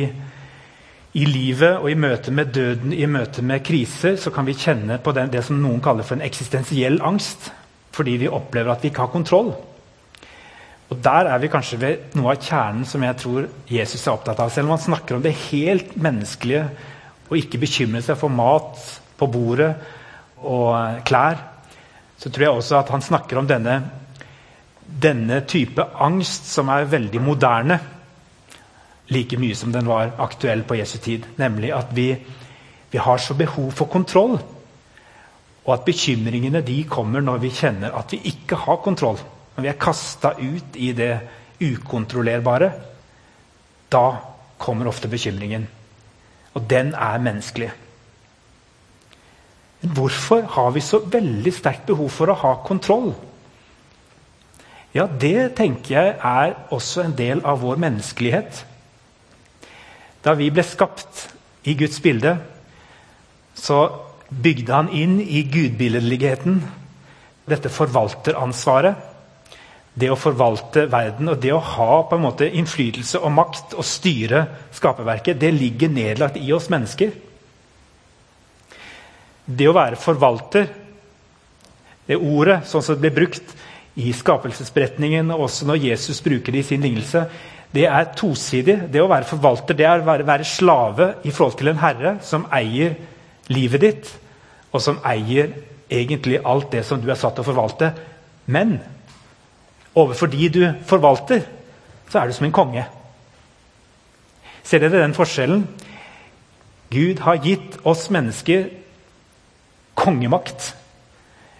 i 1.14 1.26
livet 1.28 1.80
og 1.80 1.90
i 1.92 1.98
møte 2.00 2.34
med 2.36 2.52
døden, 2.56 2.94
i 2.94 3.08
møte 3.08 3.44
med 3.46 3.64
kriser, 3.66 4.18
så 4.20 4.32
kan 4.34 4.48
vi 4.48 4.58
kjenne 4.58 5.00
på 5.04 5.14
den, 5.16 5.32
det 5.32 5.44
som 5.48 5.62
noen 5.62 5.82
kaller 5.84 6.08
for 6.08 6.18
en 6.18 6.26
eksistensiell 6.26 7.00
angst. 7.06 7.52
Fordi 7.94 8.18
vi 8.24 8.32
opplever 8.32 8.74
at 8.74 8.84
vi 8.84 8.90
ikke 8.90 9.06
har 9.06 9.14
kontroll. 9.14 9.54
Og 10.90 11.00
Der 11.04 11.30
er 11.30 11.40
vi 11.42 11.50
kanskje 11.50 11.80
ved 11.82 12.18
noe 12.18 12.34
av 12.34 12.42
kjernen 12.44 12.86
som 12.86 13.04
jeg 13.06 13.18
tror 13.22 13.48
Jesus 13.70 14.04
er 14.04 14.14
opptatt 14.14 14.42
av. 14.44 14.52
Selv 14.54 14.70
om 14.70 14.76
han 14.76 14.84
snakker 14.84 15.18
om 15.18 15.24
det 15.24 15.36
helt 15.48 15.96
menneskelige 15.98 16.68
å 17.30 17.40
ikke 17.40 17.62
bekymre 17.62 18.02
seg 18.06 18.20
for 18.20 18.34
mat 18.34 18.78
på 19.18 19.30
bordet 19.32 19.72
og 20.44 21.02
klær, 21.08 21.40
så 22.20 22.30
tror 22.30 22.46
jeg 22.46 22.60
også 22.60 22.78
at 22.78 22.92
han 22.94 23.06
snakker 23.06 23.40
om 23.40 23.48
denne 23.50 23.80
denne 24.86 25.42
type 25.48 25.84
angst, 26.00 26.48
som 26.52 26.70
er 26.70 26.90
veldig 26.92 27.22
moderne, 27.22 27.80
like 29.14 29.38
mye 29.40 29.56
som 29.56 29.72
den 29.74 29.88
var 29.88 30.16
aktuell 30.24 30.64
på 30.68 30.78
Jesu 30.80 30.98
tid. 31.04 31.28
Nemlig 31.38 31.74
at 31.76 31.92
vi, 31.96 32.10
vi 32.92 33.02
har 33.02 33.18
så 33.18 33.36
behov 33.38 33.72
for 33.72 33.92
kontroll. 33.92 34.38
Og 35.64 35.74
at 35.74 35.86
bekymringene 35.88 36.64
de 36.66 36.82
kommer 36.90 37.24
når 37.24 37.40
vi 37.44 37.54
kjenner 37.56 37.96
at 37.96 38.12
vi 38.12 38.22
ikke 38.32 38.60
har 38.66 38.82
kontroll. 38.84 39.20
Når 39.56 39.64
vi 39.64 39.72
er 39.72 39.80
kasta 39.80 40.34
ut 40.40 40.76
i 40.76 40.92
det 40.98 41.14
ukontrollerbare. 41.64 42.72
Da 43.92 44.06
kommer 44.58 44.90
ofte 44.90 45.08
bekymringen. 45.08 45.68
Og 46.54 46.70
den 46.70 46.94
er 46.94 47.22
menneskelig. 47.24 47.72
Men 49.82 49.92
hvorfor 49.92 50.42
har 50.42 50.72
vi 50.72 50.82
så 50.82 51.00
veldig 51.00 51.54
sterkt 51.54 51.86
behov 51.86 52.10
for 52.10 52.32
å 52.32 52.40
ha 52.40 52.54
kontroll? 52.66 53.14
Ja, 54.94 55.08
det 55.08 55.56
tenker 55.58 55.96
jeg 55.96 56.10
er 56.22 56.52
også 56.74 57.08
en 57.08 57.16
del 57.18 57.42
av 57.42 57.64
vår 57.64 57.80
menneskelighet. 57.82 58.60
Da 60.24 60.36
vi 60.38 60.52
ble 60.54 60.64
skapt 60.66 61.28
i 61.66 61.74
Guds 61.80 61.98
bilde, 62.04 62.36
så 63.58 63.80
bygde 64.30 64.74
han 64.74 64.92
inn 64.94 65.18
i 65.22 65.42
gudbilledligheten 65.50 66.62
dette 67.50 67.72
forvalteransvaret. 67.74 69.10
Det 69.94 70.10
å 70.10 70.18
forvalte 70.18 70.88
verden 70.90 71.30
og 71.30 71.42
det 71.42 71.52
å 71.54 71.62
ha 71.62 72.00
på 72.10 72.18
en 72.18 72.24
måte 72.24 72.48
innflytelse 72.50 73.20
og 73.22 73.34
makt 73.34 73.76
og 73.78 73.86
styre 73.86 74.46
skaperverket, 74.74 75.42
det 75.42 75.52
ligger 75.54 75.92
nedlagt 75.94 76.40
i 76.42 76.54
oss 76.54 76.70
mennesker. 76.74 77.12
Det 79.46 79.68
å 79.70 79.76
være 79.76 80.00
forvalter, 80.00 80.70
det 82.08 82.18
ordet 82.18 82.64
sånn 82.70 82.86
som 82.86 82.98
det 82.98 83.06
blir 83.06 83.18
brukt 83.24 83.54
i 83.96 84.14
skapelsesberetningen, 84.14 85.32
og 85.32 85.48
også 85.48 85.68
når 85.70 85.82
Jesus 85.90 86.22
bruker 86.22 86.52
det 86.52 86.64
i 86.64 86.70
sin 86.72 86.82
lignelse, 86.82 87.26
det 87.74 87.86
er 87.90 88.14
tosidig. 88.18 88.78
Det 88.94 89.02
å 89.02 89.10
være 89.10 89.28
forvalter 89.30 89.78
det 89.78 89.86
er 89.86 90.02
å 90.02 90.06
være, 90.06 90.46
slave 90.46 91.14
i 91.26 91.32
forhold 91.34 91.58
til 91.58 91.72
en 91.72 91.82
herre 91.82 92.18
som 92.26 92.48
eier 92.54 92.96
livet 93.54 93.82
ditt, 93.82 94.12
og 94.74 94.82
som 94.82 95.00
eier 95.06 95.54
egentlig 95.90 96.42
alt 96.46 96.72
det 96.74 96.84
som 96.86 97.02
du 97.02 97.10
er 97.12 97.20
satt 97.20 97.38
til 97.38 97.46
å 97.46 97.50
forvalte. 97.50 97.92
Men 98.46 98.78
overfor 99.96 100.30
de 100.30 100.50
du 100.50 100.62
forvalter, 100.90 101.46
så 102.10 102.20
er 102.20 102.30
du 102.30 102.38
som 102.38 102.48
en 102.48 102.56
konge. 102.56 102.86
Ser 104.64 104.80
dere 104.80 105.02
den 105.02 105.18
forskjellen? 105.18 105.66
Gud 106.94 107.20
har 107.26 107.42
gitt 107.42 107.80
oss 107.90 108.08
mennesker 108.14 108.70
kongemakt. 109.98 110.74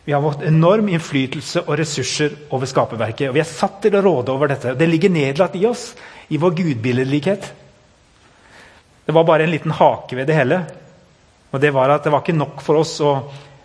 Vi 0.06 0.14
har 0.14 0.22
fått 0.22 0.44
enorm 0.44 0.90
innflytelse 0.92 1.64
og 1.64 1.78
ressurser 1.80 2.34
over 2.52 2.68
skaperverket. 2.68 3.30
og 3.30 3.36
Vi 3.38 3.40
er 3.40 3.48
satt 3.48 3.80
til 3.86 3.96
å 3.96 4.02
råde 4.04 4.34
over 4.34 4.52
dette. 4.52 4.74
Det 4.76 4.88
ligger 4.88 5.14
nedlatt 5.14 5.56
i 5.56 5.66
oss, 5.66 5.94
i 6.28 6.38
vår 6.38 6.58
gudbilledlikhet. 6.58 7.54
Det 9.06 9.16
var 9.16 9.24
bare 9.24 9.44
en 9.44 9.52
liten 9.52 9.72
hake 9.72 10.16
ved 10.16 10.28
det 10.28 10.36
hele. 10.36 10.60
Og 11.52 11.62
Det 11.62 11.72
var 11.72 11.90
at 11.90 12.04
det 12.04 12.12
var 12.12 12.24
ikke 12.24 12.36
nok 12.36 12.62
for 12.62 12.82
oss 12.82 12.98
å 13.00 13.14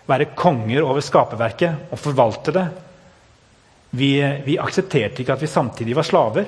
være 0.06 0.30
konger 0.38 0.84
over 0.84 1.02
skaperverket 1.02 1.90
og 1.90 1.98
forvalte 1.98 2.54
det. 2.54 2.66
Vi, 3.90 4.12
vi 4.44 4.58
aksepterte 4.60 5.22
ikke 5.22 5.34
at 5.34 5.42
vi 5.42 5.50
samtidig 5.50 5.96
var 5.96 6.06
slaver. 6.06 6.46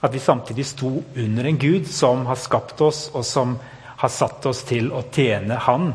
At 0.00 0.12
vi 0.12 0.18
samtidig 0.18 0.66
sto 0.66 0.90
under 1.14 1.46
en 1.46 1.60
gud 1.60 1.86
som 1.88 2.26
har 2.26 2.40
skapt 2.40 2.80
oss, 2.80 3.06
og 3.14 3.24
som 3.24 3.54
har 4.00 4.10
satt 4.10 4.46
oss 4.50 4.64
til 4.66 4.90
å 4.92 5.04
tjene 5.12 5.60
Han 5.68 5.92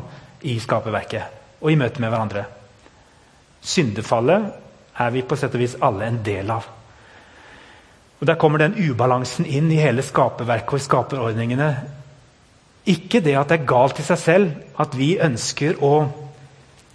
i 0.48 0.56
skaperverket 0.58 1.36
og 1.60 1.70
i 1.70 1.76
møte 1.76 2.00
med 2.00 2.08
hverandre. 2.08 2.59
Syndefallet 3.60 4.52
er 5.00 5.10
vi 5.14 5.22
på 5.24 5.36
sett 5.36 5.54
og 5.56 5.62
vis 5.62 5.76
alle 5.84 6.08
en 6.08 6.20
del 6.24 6.50
av. 6.50 6.68
Og 8.20 8.26
Der 8.26 8.36
kommer 8.36 8.58
den 8.60 8.76
ubalansen 8.76 9.46
inn 9.46 9.70
i 9.72 9.80
hele 9.80 10.02
skaperverket 10.04 10.74
og 10.74 10.80
i 10.80 10.84
skaperordningene. 10.84 11.70
Ikke 12.92 13.20
det 13.24 13.36
at 13.36 13.48
det 13.48 13.60
er 13.60 13.68
galt 13.68 14.00
i 14.00 14.04
seg 14.04 14.18
selv 14.20 14.80
at 14.80 14.96
vi 14.96 15.14
ønsker 15.20 15.80
å 15.84 15.94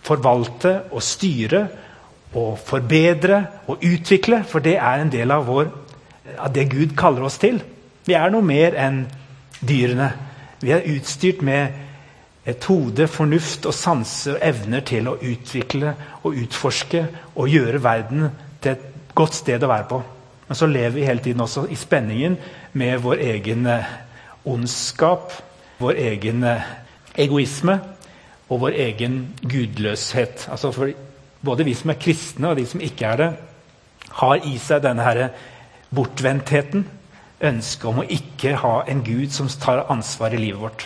forvalte 0.06 0.76
og 0.92 1.02
styre 1.02 1.64
og 2.36 2.60
forbedre 2.62 3.40
og 3.72 3.82
utvikle, 3.86 4.44
for 4.44 4.62
det 4.62 4.76
er 4.78 5.02
en 5.02 5.12
del 5.14 5.32
av, 5.32 5.46
vår, 5.48 5.72
av 6.38 6.54
det 6.54 6.68
Gud 6.70 6.94
kaller 6.98 7.26
oss 7.26 7.40
til. 7.42 7.62
Vi 8.06 8.14
er 8.14 8.30
noe 8.30 8.46
mer 8.46 8.76
enn 8.78 9.06
dyrene. 9.66 10.12
Vi 10.62 10.74
er 10.76 10.86
utstyrt 10.94 11.42
med 11.46 11.74
et 12.46 12.66
hode, 12.70 13.08
fornuft 13.10 13.66
og 13.66 13.74
sanse 13.74 14.36
og 14.36 14.44
evner 14.46 14.84
til 14.86 15.10
å 15.10 15.18
utvikle 15.18 15.96
og 16.22 16.38
utforske 16.44 17.02
og 17.34 17.50
gjøre 17.50 17.82
verden 17.82 18.28
til 18.62 18.76
et 18.76 18.86
godt 19.18 19.40
sted 19.40 19.64
å 19.66 19.72
være 19.72 19.88
på. 19.90 20.02
Men 20.46 20.60
så 20.60 20.70
lever 20.70 21.00
vi 21.00 21.08
hele 21.08 21.24
tiden 21.26 21.42
også 21.42 21.66
i 21.74 21.78
spenningen 21.80 22.38
med 22.78 23.02
vår 23.02 23.24
egen 23.32 23.66
eh, 23.72 23.90
ondskap, 24.46 25.34
vår 25.82 25.98
egen 26.12 26.46
eh, 26.46 26.70
egoisme 27.26 27.80
og 28.46 28.62
vår 28.68 28.78
egen 28.86 29.20
gudløshet. 29.42 30.46
Altså 30.54 30.70
for 30.76 30.94
både 31.46 31.66
vi 31.66 31.74
som 31.74 31.90
er 31.90 32.02
kristne, 32.02 32.52
og 32.52 32.60
de 32.60 32.66
som 32.70 32.82
ikke 32.82 33.10
er 33.10 33.22
det, 33.22 33.32
har 34.22 34.46
i 34.46 34.58
seg 34.62 34.86
denne 34.86 35.06
her 35.06 35.24
bortvendtheten. 35.96 36.86
Ønsket 37.46 37.90
om 37.90 38.04
å 38.04 38.10
ikke 38.10 38.54
ha 38.62 38.76
en 38.90 39.02
gud 39.06 39.34
som 39.34 39.50
tar 39.50 39.88
ansvar 39.92 40.34
i 40.34 40.46
livet 40.46 40.62
vårt 40.62 40.86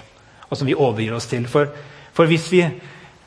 og 0.50 0.58
som 0.58 0.68
vi 0.68 0.78
overgir 0.78 1.16
oss 1.16 1.30
til. 1.30 1.46
For, 1.50 1.70
for, 2.14 2.30
hvis 2.30 2.48
vi 2.52 2.64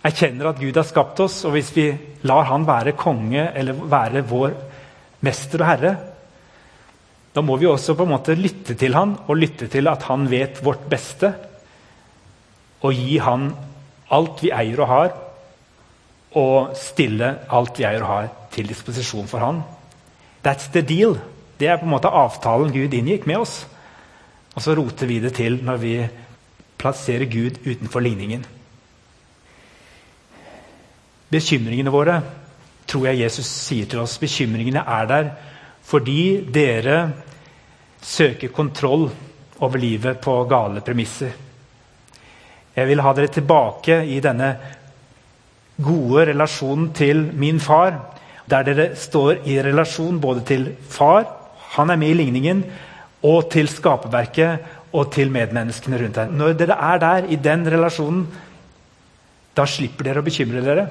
erkjenner 0.02 0.50
at 0.50 0.61
Gud 0.61 0.76
har 0.76 0.87
skapt 0.87 1.23
oss, 1.25 1.43
og 1.47 1.55
hvis 1.57 1.71
vi 1.76 1.87
lar 2.26 2.49
Han 2.50 2.67
være 2.67 2.97
konge 2.99 3.49
eller 3.55 3.79
være 3.79 4.25
vår 4.26 4.57
mester 5.23 5.62
og 5.62 5.69
herre, 5.69 5.95
da 7.33 7.41
må 7.41 7.57
vi 7.57 7.67
også 7.67 7.95
på 7.97 8.05
en 8.05 8.12
måte 8.12 8.37
lytte 8.37 8.75
til 8.76 8.95
han 8.95 9.14
og 9.25 9.38
lytte 9.38 9.69
til 9.73 9.88
at 9.88 10.02
han 10.11 10.26
vet 10.29 10.61
vårt 10.64 10.85
beste. 10.91 11.33
Og 12.85 12.93
gi 12.93 13.17
han 13.23 13.52
alt 14.12 14.43
vi 14.43 14.50
eier 14.52 14.83
og 14.83 14.91
har, 14.91 15.12
og 16.37 16.75
stille 16.76 17.31
alt 17.52 17.79
vi 17.79 17.87
eier 17.88 18.05
og 18.05 18.11
har, 18.11 18.29
til 18.52 18.69
disposisjon 18.69 19.31
for 19.31 19.41
han. 19.41 19.62
That's 20.45 20.69
the 20.75 20.83
deal. 20.85 21.17
Det 21.57 21.71
er 21.71 21.79
på 21.79 21.87
en 21.87 21.95
måte 21.95 22.11
avtalen 22.11 22.73
Gud 22.75 22.93
inngikk 22.93 23.25
med 23.31 23.45
oss. 23.45 23.62
Og 24.52 24.64
så 24.64 24.75
roter 24.76 25.09
vi 25.09 25.21
det 25.23 25.33
til 25.38 25.61
når 25.64 25.81
vi 25.81 25.95
plasserer 26.79 27.29
Gud 27.31 27.61
utenfor 27.64 28.05
ligningen. 28.05 28.45
Bekymringene 31.33 31.93
våre 31.93 32.19
tror 32.88 33.09
jeg 33.09 33.23
Jesus 33.23 33.49
sier 33.49 33.88
til 33.88 34.02
oss. 34.02 34.19
Bekymringene 34.21 34.85
er 34.85 35.09
der 35.09 35.31
fordi 35.87 36.43
dere 36.52 36.99
søker 38.02 38.52
kontroll 38.55 39.09
over 39.62 39.79
livet 39.81 40.21
på 40.23 40.35
gale 40.50 40.83
premisser. 40.85 41.33
Jeg 42.73 42.88
vil 42.88 43.02
ha 43.05 43.12
dere 43.17 43.33
tilbake 43.33 43.99
i 44.09 44.19
denne 44.25 44.52
gode 45.83 46.26
relasjonen 46.31 46.91
til 46.97 47.25
min 47.37 47.61
far, 47.61 47.99
der 48.49 48.67
dere 48.67 48.87
står 48.99 49.45
i 49.49 49.59
relasjon 49.62 50.21
både 50.21 50.45
til 50.49 50.67
far, 50.88 51.26
han 51.76 51.91
er 51.91 51.97
med 52.00 52.12
i 52.12 52.19
ligningen, 52.19 52.64
og 53.23 53.50
til 53.52 53.69
skaperverket 53.71 54.82
og 54.93 55.13
til 55.15 55.33
medmenneskene 55.33 56.01
rundt 56.01 56.19
deg. 56.19 56.35
Når 56.37 56.57
dere 56.61 56.77
er 56.91 57.01
der, 57.03 57.29
i 57.33 57.39
den 57.41 57.65
relasjonen, 57.75 58.27
da 59.57 59.65
slipper 59.69 60.09
dere 60.09 60.23
å 60.23 60.27
bekymre 60.27 60.65
dere 60.65 60.87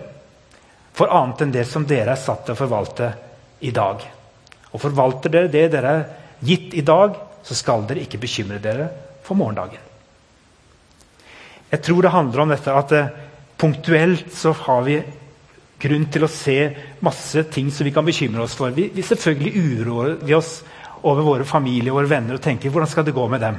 for 0.97 1.11
annet 1.13 1.45
enn 1.45 1.53
det 1.53 1.63
som 1.69 1.85
dere 1.87 2.13
er 2.13 2.19
satt 2.19 2.43
til 2.45 2.55
å 2.55 2.59
forvalte 2.59 3.11
i 3.65 3.71
dag. 3.73 4.03
Og 4.71 4.81
forvalter 4.81 5.33
dere 5.33 5.51
det 5.51 5.67
dere 5.73 5.93
er 5.93 6.03
gitt 6.45 6.75
i 6.77 6.83
dag, 6.85 7.15
så 7.45 7.57
skal 7.57 7.85
dere 7.89 8.03
ikke 8.03 8.21
bekymre 8.21 8.59
dere 8.61 8.89
for 9.25 9.37
morgendagen. 9.39 9.89
Jeg 11.71 11.81
tror 11.85 12.03
det 12.03 12.13
handler 12.13 12.43
om 12.43 12.51
dette 12.51 12.75
at 12.75 12.93
eh, 12.97 13.11
punktuelt 13.61 14.33
så 14.35 14.51
har 14.65 14.81
vi 14.83 14.97
grunn 15.81 16.05
til 16.13 16.25
å 16.25 16.29
se 16.29 16.57
masse 17.05 17.45
ting 17.53 17.71
som 17.73 17.87
vi 17.87 17.93
kan 17.95 18.05
bekymre 18.05 18.43
oss 18.43 18.57
for. 18.57 18.73
Vi, 18.75 18.89
vi 18.93 19.05
selvfølgelig 19.05 19.63
uroer 19.79 20.17
vi 20.21 20.35
oss 20.37 20.59
over 21.01 21.25
våre 21.25 21.47
familier 21.47 21.93
og 21.93 22.01
våre 22.01 22.11
venner 22.11 22.37
og 22.37 22.43
tenker 22.43 22.73
hvordan 22.73 22.91
skal 22.91 23.07
det 23.07 23.15
gå 23.15 23.25
med 23.31 23.41
dem. 23.41 23.57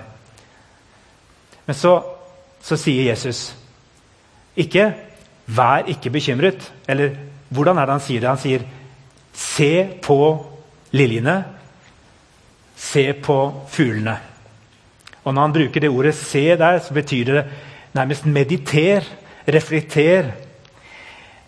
Men 1.66 1.78
så, 1.78 1.96
så 2.62 2.76
sier 2.76 3.10
Jesus 3.10 3.52
ikke 4.56 4.92
'vær 5.46 5.88
ikke 5.88 6.10
bekymret'. 6.10 6.70
Eller 6.88 7.16
hvordan 7.48 7.78
er 7.78 7.86
det 7.86 7.92
han 7.92 8.00
sier 8.00 8.20
det? 8.20 8.28
Han 8.28 8.38
sier 8.38 8.62
'se 9.32 9.88
på 10.02 10.46
liljene', 10.92 11.44
'se 12.76 13.12
på 13.12 13.66
fuglene'. 13.68 14.18
Og 15.24 15.34
Når 15.34 15.42
han 15.42 15.52
bruker 15.52 15.80
det 15.80 15.90
ordet 15.90 16.14
'se' 16.14 16.56
der, 16.56 16.78
så 16.78 16.94
betyr 16.94 17.24
det 17.24 17.44
nærmest 17.94 18.26
mediter, 18.26 19.04
reflekter. 19.48 20.32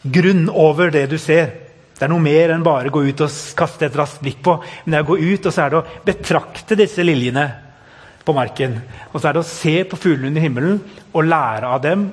Grunn 0.04 0.48
over 0.48 0.90
det 0.90 1.10
du 1.10 1.18
ser. 1.18 1.46
Det 1.94 2.02
er 2.02 2.08
noe 2.08 2.20
mer 2.20 2.50
enn 2.50 2.64
bare 2.64 2.88
å 2.88 2.90
gå 2.90 3.02
ut 3.08 3.20
og 3.20 3.30
kaste 3.56 3.86
et 3.86 3.96
raskt 3.96 4.20
blikk 4.20 4.42
på. 4.42 4.62
Men 4.84 4.92
det 4.92 4.98
er 4.98 5.02
å 5.02 5.06
gå 5.06 5.18
ut 5.18 5.46
og 5.46 5.52
så 5.52 5.62
er 5.62 5.70
det 5.70 5.78
å 5.78 5.86
betrakte 6.04 6.76
disse 6.76 7.02
liljene 7.02 7.63
på 8.24 8.34
marken. 8.36 8.78
Og 9.12 9.20
så 9.20 9.28
er 9.28 9.36
det 9.36 9.44
å 9.44 9.48
se 9.48 9.74
på 9.88 9.98
fuglene 10.00 10.32
under 10.32 10.44
himmelen 10.44 10.80
og 11.12 11.28
lære 11.28 11.70
av 11.76 11.82
dem. 11.84 12.08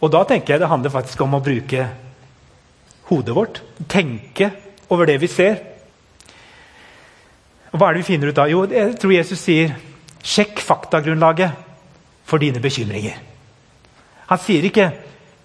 Og 0.00 0.12
da 0.12 0.22
tenker 0.28 0.54
jeg 0.54 0.62
det 0.62 0.70
handler 0.70 0.92
faktisk 0.92 1.20
om 1.24 1.36
å 1.36 1.42
bruke 1.44 1.88
hodet 3.10 3.36
vårt. 3.36 3.62
Tenke 3.88 4.50
over 4.90 5.08
det 5.08 5.18
vi 5.22 5.30
ser. 5.30 5.60
Og 7.70 7.78
Hva 7.78 7.88
er 7.88 7.96
det 7.96 8.02
vi 8.02 8.10
finner 8.12 8.30
ut 8.30 8.38
da? 8.38 8.48
Jo, 8.50 8.64
jeg 8.66 8.96
tror 9.00 9.14
Jesus 9.14 9.42
sier 9.46 9.76
sjekk 10.20 10.60
faktagrunnlaget 10.64 11.68
for 12.28 12.42
dine 12.42 12.62
bekymringer. 12.62 13.16
Han 14.30 14.38
sier 14.38 14.66
ikke 14.66 14.92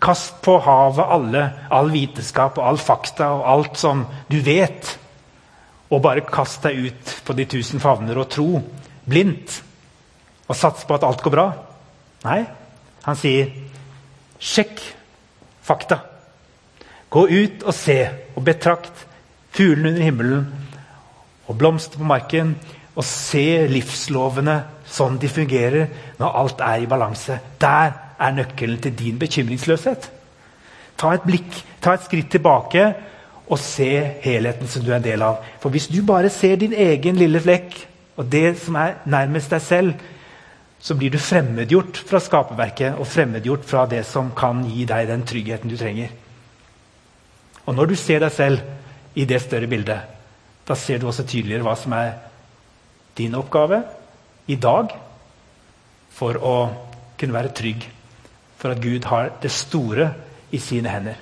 'kast 0.01 0.41
på 0.43 0.59
havet 0.61 1.05
alle, 1.09 1.43
all 1.71 1.89
vitenskap 1.89 2.57
og 2.57 2.67
all 2.67 2.77
fakta 2.77 3.29
og 3.33 3.47
alt 3.49 3.77
som 3.77 4.05
du 4.29 4.37
vet', 4.41 4.97
og 5.89 6.01
bare 6.01 6.21
kast 6.21 6.63
deg 6.63 6.85
ut 6.85 7.21
på 7.25 7.33
de 7.33 7.45
tusen 7.45 7.79
favner 7.79 8.17
og 8.17 8.29
tro 8.29 8.61
blindt 9.09 9.63
og 10.47 10.57
satse 10.57 10.85
på 10.87 10.97
at 10.97 11.05
alt 11.07 11.23
går 11.25 11.33
bra. 11.33 11.47
Nei, 12.25 12.41
han 13.05 13.17
sier 13.19 13.51
sjekk 14.41 14.81
fakta. 15.65 15.99
Gå 17.09 17.25
ut 17.29 17.65
og 17.65 17.73
se 17.75 17.99
og 18.35 18.43
betrakt 18.45 19.05
fuglene 19.55 19.93
under 19.93 20.03
himmelen 20.03 20.47
og 21.47 21.57
blomster 21.57 22.01
på 22.01 22.07
marken. 22.07 22.55
Og 22.95 23.03
se 23.03 23.65
livslovene 23.67 24.59
sånn 24.87 25.17
de 25.19 25.27
fungerer 25.27 25.89
når 26.19 26.37
alt 26.41 26.61
er 26.63 26.83
i 26.83 26.89
balanse. 26.89 27.39
Der 27.59 27.91
er 28.15 28.35
nøkkelen 28.35 28.79
til 28.83 28.95
din 28.95 29.19
bekymringsløshet. 29.19 30.09
Ta 30.95 31.11
et 31.15 31.25
blikk, 31.27 31.57
ta 31.83 31.95
et 31.95 32.05
skritt 32.05 32.29
tilbake 32.31 32.85
og 33.45 33.59
se 33.59 33.89
helheten 34.23 34.69
som 34.71 34.83
du 34.85 34.93
er 34.93 34.99
en 35.01 35.05
del 35.05 35.25
av. 35.25 35.41
For 35.59 35.73
hvis 35.73 35.89
du 35.91 35.99
bare 36.07 36.31
ser 36.33 36.55
din 36.61 36.73
egen 36.73 37.19
lille 37.19 37.41
flekk 37.43 37.75
og 38.15 38.29
det 38.31 38.55
som 38.61 38.77
er 38.79 39.01
nærmest 39.11 39.51
deg 39.51 39.61
selv, 39.61 40.05
så 40.85 40.93
blir 40.93 41.09
du 41.09 41.17
fremmedgjort 41.17 41.97
fra 42.05 42.19
skaperverket 42.21 42.99
og 43.01 43.07
fremmedgjort 43.09 43.63
fra 43.65 43.87
det 43.89 44.03
som 44.05 44.29
kan 44.37 44.61
gi 44.69 44.83
deg 44.85 45.07
den 45.09 45.23
tryggheten 45.25 45.71
du 45.71 45.77
trenger. 45.79 46.11
Og 47.65 47.73
når 47.73 47.89
du 47.89 47.95
ser 47.97 48.21
deg 48.21 48.33
selv 48.35 49.17
i 49.17 49.25
det 49.25 49.39
større 49.41 49.69
bildet, 49.71 50.11
da 50.65 50.77
ser 50.77 51.01
du 51.01 51.07
også 51.09 51.25
tydeligere 51.25 51.65
hva 51.65 51.73
som 51.79 51.95
er 51.97 52.11
din 53.17 53.33
oppgave 53.37 53.81
i 54.51 54.59
dag 54.61 54.93
for 56.13 56.37
å 56.37 56.55
kunne 57.17 57.33
være 57.33 57.53
trygg 57.57 57.87
for 58.61 58.75
at 58.75 58.81
Gud 58.83 59.09
har 59.09 59.33
det 59.41 59.51
store 59.53 60.11
i 60.53 60.61
sine 60.61 60.93
hender. 60.93 61.17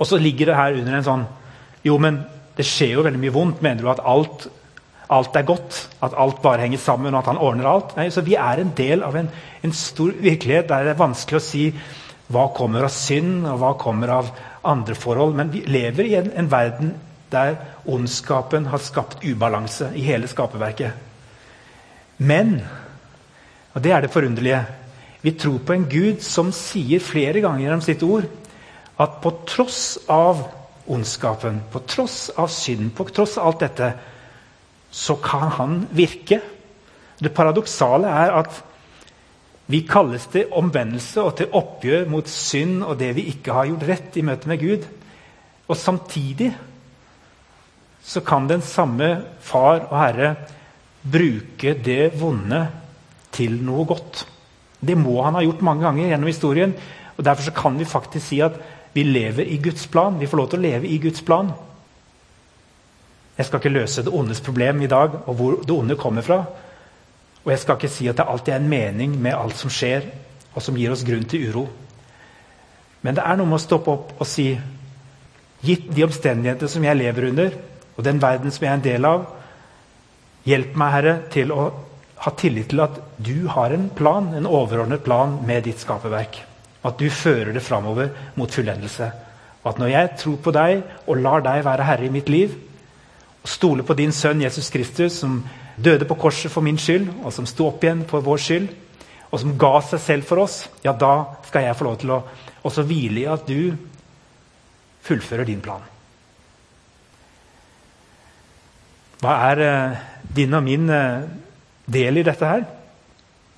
Og 0.00 0.08
så 0.08 0.16
ligger 0.16 0.48
det 0.48 0.56
her 0.58 0.80
under 0.80 0.96
en 0.96 1.08
sånn 1.10 1.28
Jo, 1.82 1.96
men 1.98 2.20
det 2.56 2.62
skjer 2.62 2.92
jo 2.94 3.02
veldig 3.02 3.18
mye 3.18 3.34
vondt. 3.34 3.62
Mener 3.64 3.82
du 3.82 3.88
at 3.90 4.00
alt, 4.06 4.44
alt 5.12 5.36
er 5.36 5.46
godt? 5.46 5.78
At 6.02 6.16
alt 6.18 6.40
bare 6.42 6.64
henger 6.64 6.80
sammen, 6.80 7.14
og 7.14 7.22
at 7.22 7.30
han 7.32 7.40
ordner 7.40 7.68
alt? 7.70 7.96
Nei, 7.96 8.08
så 8.10 8.24
Vi 8.24 8.34
er 8.34 8.62
en 8.62 8.72
del 8.76 9.04
av 9.06 9.16
en, 9.16 9.28
en 9.62 9.76
stor 9.76 10.12
virkelighet 10.18 10.68
der 10.70 10.88
det 10.88 10.94
er 10.94 11.02
vanskelig 11.02 11.40
å 11.40 11.44
si 11.44 11.64
hva 12.32 12.48
kommer 12.56 12.86
av 12.86 12.92
synd, 12.94 13.46
og 13.46 13.58
hva 13.60 13.72
kommer 13.80 14.12
av 14.14 14.30
andre 14.64 14.96
forhold. 14.96 15.36
Men 15.36 15.52
vi 15.52 15.64
lever 15.68 16.08
i 16.08 16.14
en, 16.20 16.30
en 16.32 16.50
verden 16.50 16.94
der 17.32 17.56
ondskapen 17.88 18.68
har 18.72 18.80
skapt 18.82 19.24
ubalanse 19.24 19.90
i 19.96 20.04
hele 20.06 20.28
skaperverket. 20.28 20.92
Men, 22.22 22.60
og 23.72 23.82
det 23.84 23.92
er 23.92 24.04
det 24.04 24.12
forunderlige, 24.12 24.62
vi 25.22 25.32
tror 25.38 25.60
på 25.62 25.74
en 25.76 25.86
Gud 25.90 26.22
som 26.26 26.50
sier 26.54 27.02
flere 27.02 27.40
ganger 27.44 27.64
gjennom 27.64 27.84
sitt 27.84 28.02
ord 28.02 28.26
at 29.00 29.20
på 29.22 29.30
tross 29.48 30.00
av 30.10 30.42
ondskapen, 30.90 31.60
på 31.70 31.82
tross 31.86 32.26
av 32.36 32.50
synd, 32.50 32.90
på 32.96 33.06
tross 33.14 33.36
av 33.38 33.50
alt 33.50 33.62
dette, 33.62 33.92
så 34.92 35.16
kan 35.24 35.48
han 35.56 35.78
virke. 35.96 36.40
Det 37.22 37.32
paradoksale 37.32 38.10
er 38.12 38.34
at 38.42 38.58
vi 39.72 39.80
kalles 39.88 40.26
til 40.28 40.50
omvendelse 40.52 41.22
og 41.22 41.36
til 41.38 41.54
oppgjør 41.56 42.10
mot 42.12 42.28
synd 42.28 42.82
og 42.84 42.98
det 43.00 43.14
vi 43.16 43.30
ikke 43.32 43.54
har 43.56 43.70
gjort 43.70 43.86
rett 43.88 44.18
i 44.20 44.24
møte 44.26 44.50
med 44.50 44.60
Gud. 44.60 44.84
Og 45.70 45.78
samtidig 45.78 46.50
så 48.02 48.20
kan 48.26 48.48
den 48.50 48.62
samme 48.66 49.14
Far 49.40 49.86
og 49.88 49.96
Herre 49.96 50.34
bruke 51.02 51.76
det 51.78 52.12
vonde 52.20 52.66
til 53.32 53.56
noe 53.64 53.86
godt. 53.88 54.26
Det 54.82 54.98
må 54.98 55.22
han 55.22 55.38
ha 55.38 55.44
gjort 55.46 55.62
mange 55.64 55.86
ganger 55.86 56.10
gjennom 56.10 56.30
historien. 56.30 56.74
og 57.16 57.24
Derfor 57.24 57.54
kan 57.56 57.78
vi 57.78 57.88
faktisk 57.88 58.26
si 58.28 58.40
at 58.44 58.58
vi 58.92 59.06
lever 59.06 59.46
i 59.46 59.60
Guds 59.62 59.86
plan. 59.86 60.20
Vi 60.20 60.26
får 60.26 60.36
lov 60.36 60.50
til 60.50 60.58
å 60.60 60.66
leve 60.66 60.90
i 60.90 60.98
Guds 61.00 61.22
plan. 61.22 61.52
Jeg 63.36 63.48
skal 63.48 63.62
ikke 63.62 63.72
løse 63.72 64.04
det 64.04 64.12
ondes 64.12 64.42
problem 64.44 64.82
i 64.82 64.90
dag, 64.90 65.14
og 65.26 65.34
hvor 65.34 65.62
det 65.62 65.74
onde 65.74 65.96
kommer 65.96 66.22
fra. 66.22 66.42
Og 67.44 67.50
jeg 67.50 67.58
skal 67.62 67.78
ikke 67.78 67.90
si 67.90 68.08
at 68.10 68.18
det 68.20 68.26
alltid 68.28 68.52
er 68.52 68.60
en 68.60 68.68
mening 68.68 69.16
med 69.22 69.34
alt 69.34 69.56
som 69.56 69.72
skjer, 69.72 70.06
og 70.52 70.62
som 70.62 70.76
gir 70.76 70.92
oss 70.92 71.04
grunn 71.06 71.24
til 71.28 71.48
uro. 71.48 71.64
Men 73.02 73.16
det 73.16 73.24
er 73.26 73.38
noe 73.38 73.48
med 73.48 73.58
å 73.58 73.64
stoppe 73.64 73.90
opp 73.90 74.14
og 74.20 74.28
si 74.28 74.52
Gitt 75.62 75.92
de 75.94 76.02
omstendigheter 76.02 76.66
som 76.66 76.82
jeg 76.82 76.98
lever 76.98 77.28
under, 77.28 77.52
og 77.94 78.02
den 78.02 78.18
verden 78.18 78.50
som 78.50 78.64
jeg 78.64 78.70
er 78.72 78.78
en 78.80 78.82
del 78.82 79.04
av, 79.06 79.26
hjelp 80.42 80.72
meg, 80.74 80.90
Herre, 80.90 81.12
til 81.30 81.52
å 81.54 81.66
ha 82.24 82.32
tillit 82.38 82.72
til 82.72 82.82
at 82.82 82.98
du 83.22 83.46
har 83.50 83.70
en 83.70 83.84
plan, 83.94 84.32
en 84.34 84.48
overordnet 84.50 85.04
plan 85.06 85.36
med 85.46 85.68
ditt 85.68 85.78
skaperverk. 85.78 86.40
At 86.82 86.98
du 86.98 87.06
fører 87.14 87.52
det 87.54 87.62
framover 87.62 88.10
mot 88.34 88.50
fullendelse. 88.50 89.12
Og 89.62 89.70
at 89.70 89.78
når 89.78 89.92
jeg 89.92 90.10
tror 90.24 90.40
på 90.42 90.54
deg 90.56 90.82
og 91.06 91.22
lar 91.22 91.46
deg 91.46 91.62
være 91.66 91.86
herre 91.86 92.08
i 92.08 92.14
mitt 92.14 92.30
liv, 92.32 92.58
og 93.42 93.48
stoler 93.48 93.86
på 93.86 93.96
din 93.98 94.12
sønn 94.14 94.42
Jesus 94.42 94.70
Kristus, 94.70 95.18
som 95.18 95.40
døde 95.76 96.06
på 96.06 96.14
korset 96.14 96.52
for 96.52 96.62
min 96.62 96.78
skyld, 96.78 97.08
og 97.24 97.32
som 97.34 97.46
sto 97.46 97.66
opp 97.70 97.84
igjen 97.84 98.04
for 98.08 98.24
vår 98.24 98.42
skyld, 98.42 98.68
og 99.32 99.40
som 99.40 99.56
ga 99.58 99.72
seg 99.88 100.00
selv 100.00 100.28
for 100.28 100.44
oss, 100.44 100.66
ja, 100.84 100.92
da 100.92 101.40
skal 101.48 101.66
jeg 101.66 101.78
få 101.78 101.88
lov 101.88 101.96
til 102.02 102.12
å 102.14 102.20
også 102.62 102.84
hvile 102.86 103.24
i 103.24 103.30
at 103.30 103.48
du 103.48 103.72
fullfører 105.02 105.48
din 105.48 105.62
plan. 105.64 105.82
Hva 109.22 109.38
er 109.50 109.62
eh, 109.62 110.04
din 110.34 110.54
og 110.54 110.64
min 110.66 110.90
eh, 110.90 111.24
del 111.86 112.20
i 112.20 112.26
dette 112.26 112.46
her? 112.46 112.64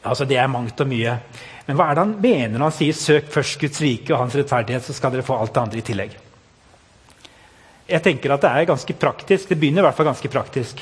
Altså, 0.04 0.24
Det 0.24 0.36
er 0.36 0.48
mangt 0.52 0.80
og 0.80 0.88
mye. 0.88 1.18
Men 1.66 1.76
hva 1.76 1.88
er 1.88 1.96
det 1.96 2.04
han 2.04 2.16
mener 2.20 2.58
når 2.58 2.68
han 2.68 2.76
sier 2.78 2.92
'søk 2.92 3.30
først 3.32 3.60
Guds 3.60 3.80
rike 3.80 4.12
og 4.12 4.20
hans 4.20 4.36
rettferdighet', 4.36 4.84
så 4.84 4.92
skal 4.92 5.12
dere 5.12 5.22
få 5.22 5.40
alt 5.40 5.54
det 5.54 5.62
andre 5.62 5.78
i 5.78 5.80
tillegg? 5.80 6.23
Jeg 7.88 8.02
tenker 8.02 8.32
at 8.32 8.44
Det 8.44 8.50
er 8.50 8.70
ganske 8.70 8.96
praktisk. 8.96 9.48
Det 9.48 9.58
begynner 9.60 9.82
i 9.82 9.86
hvert 9.88 9.96
fall 9.96 10.08
ganske 10.08 10.30
praktisk. 10.32 10.80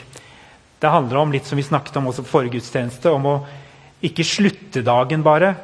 Det 0.83 0.91
handler 0.91 1.19
om 1.19 1.33
litt 1.33 1.47
som 1.47 1.59
vi 1.59 1.67
snakket 1.67 1.97
om 1.99 2.09
også 2.11 2.25
på 2.27 2.33
forrige 2.33 2.57
gudstjeneste, 2.59 3.11
om 3.11 3.27
å 3.27 3.35
ikke 4.03 4.27
slutte 4.27 4.83
dagen 4.83 5.23
bare 5.23 5.55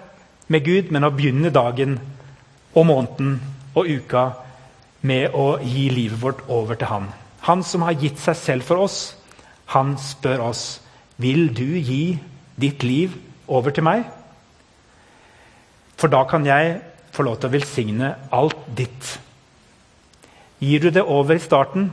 med 0.46 0.64
Gud, 0.64 0.92
men 0.94 1.04
å 1.04 1.10
begynne 1.10 1.50
dagen 1.50 1.96
og 2.74 2.86
måneden 2.86 3.40
og 3.74 3.88
uka 3.90 4.24
med 5.02 5.34
å 5.34 5.58
gi 5.62 5.88
livet 5.90 6.20
vårt 6.22 6.44
over 6.46 6.78
til 6.78 6.90
Han. 6.90 7.08
Han 7.46 7.62
som 7.66 7.82
har 7.86 7.98
gitt 7.98 8.18
seg 8.22 8.36
selv 8.38 8.66
for 8.66 8.84
oss, 8.86 9.16
han 9.74 9.96
spør 10.00 10.48
oss 10.48 10.80
vil 11.18 11.48
du 11.54 11.78
gi 11.78 12.18
ditt 12.58 12.82
liv 12.86 13.14
over 13.46 13.74
til 13.74 13.86
meg. 13.86 14.06
For 15.98 16.10
da 16.10 16.22
kan 16.30 16.46
jeg 16.46 16.78
få 17.14 17.26
lov 17.26 17.40
til 17.40 17.50
å 17.50 17.54
velsigne 17.56 18.12
alt 18.34 18.60
ditt. 18.78 19.18
Gir 20.58 20.80
du 20.82 20.90
det 20.90 21.02
over 21.02 21.38
i 21.38 21.42
starten, 21.42 21.90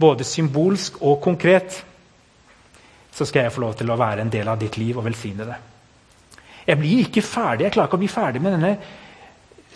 både 0.00 0.24
symbolsk 0.24 1.00
og 1.02 1.20
konkret, 1.24 1.84
så 3.12 3.24
skal 3.24 3.46
jeg 3.46 3.52
få 3.52 3.62
lov 3.64 3.74
til 3.76 3.90
å 3.90 3.96
være 3.96 4.24
en 4.24 4.32
del 4.32 4.48
av 4.48 4.60
ditt 4.60 4.76
liv 4.80 4.96
og 4.96 5.06
velsigne 5.06 5.46
det. 5.48 5.56
Jeg 6.66 6.80
blir 6.80 7.04
ikke 7.04 7.22
ferdig, 7.24 7.64
jeg 7.64 7.74
klarer 7.76 7.88
ikke 7.88 7.98
å 7.98 8.02
bli 8.02 8.10
ferdig 8.12 8.42
med 8.42 8.56
denne 8.56 8.72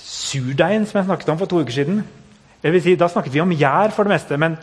surdeigen 0.00 0.86
som 0.88 0.98
jeg 0.98 1.08
snakket 1.08 1.30
om 1.32 1.38
for 1.40 1.50
to 1.50 1.60
uker 1.62 1.76
siden. 1.76 2.02
Jeg 2.60 2.74
vil 2.74 2.82
si, 2.84 2.96
da 2.98 3.08
snakket 3.08 3.32
vi 3.32 3.40
om 3.40 3.52
gjær 3.56 3.94
for 3.96 4.04
det 4.04 4.14
meste, 4.16 4.36
men, 4.40 4.56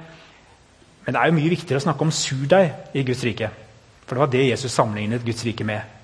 men 1.06 1.16
det 1.16 1.22
er 1.22 1.32
jo 1.32 1.38
mye 1.38 1.54
viktigere 1.54 1.82
å 1.82 1.86
snakke 1.88 2.06
om 2.06 2.14
surdeig 2.14 2.98
i 2.98 3.06
Guds 3.08 3.24
rike. 3.26 3.50
For 4.06 4.16
det 4.16 4.24
var 4.24 4.34
det 4.34 4.50
Jesus 4.50 4.76
sammenlignet 4.76 5.26
Guds 5.26 5.46
rike 5.48 5.66
med. 5.68 5.96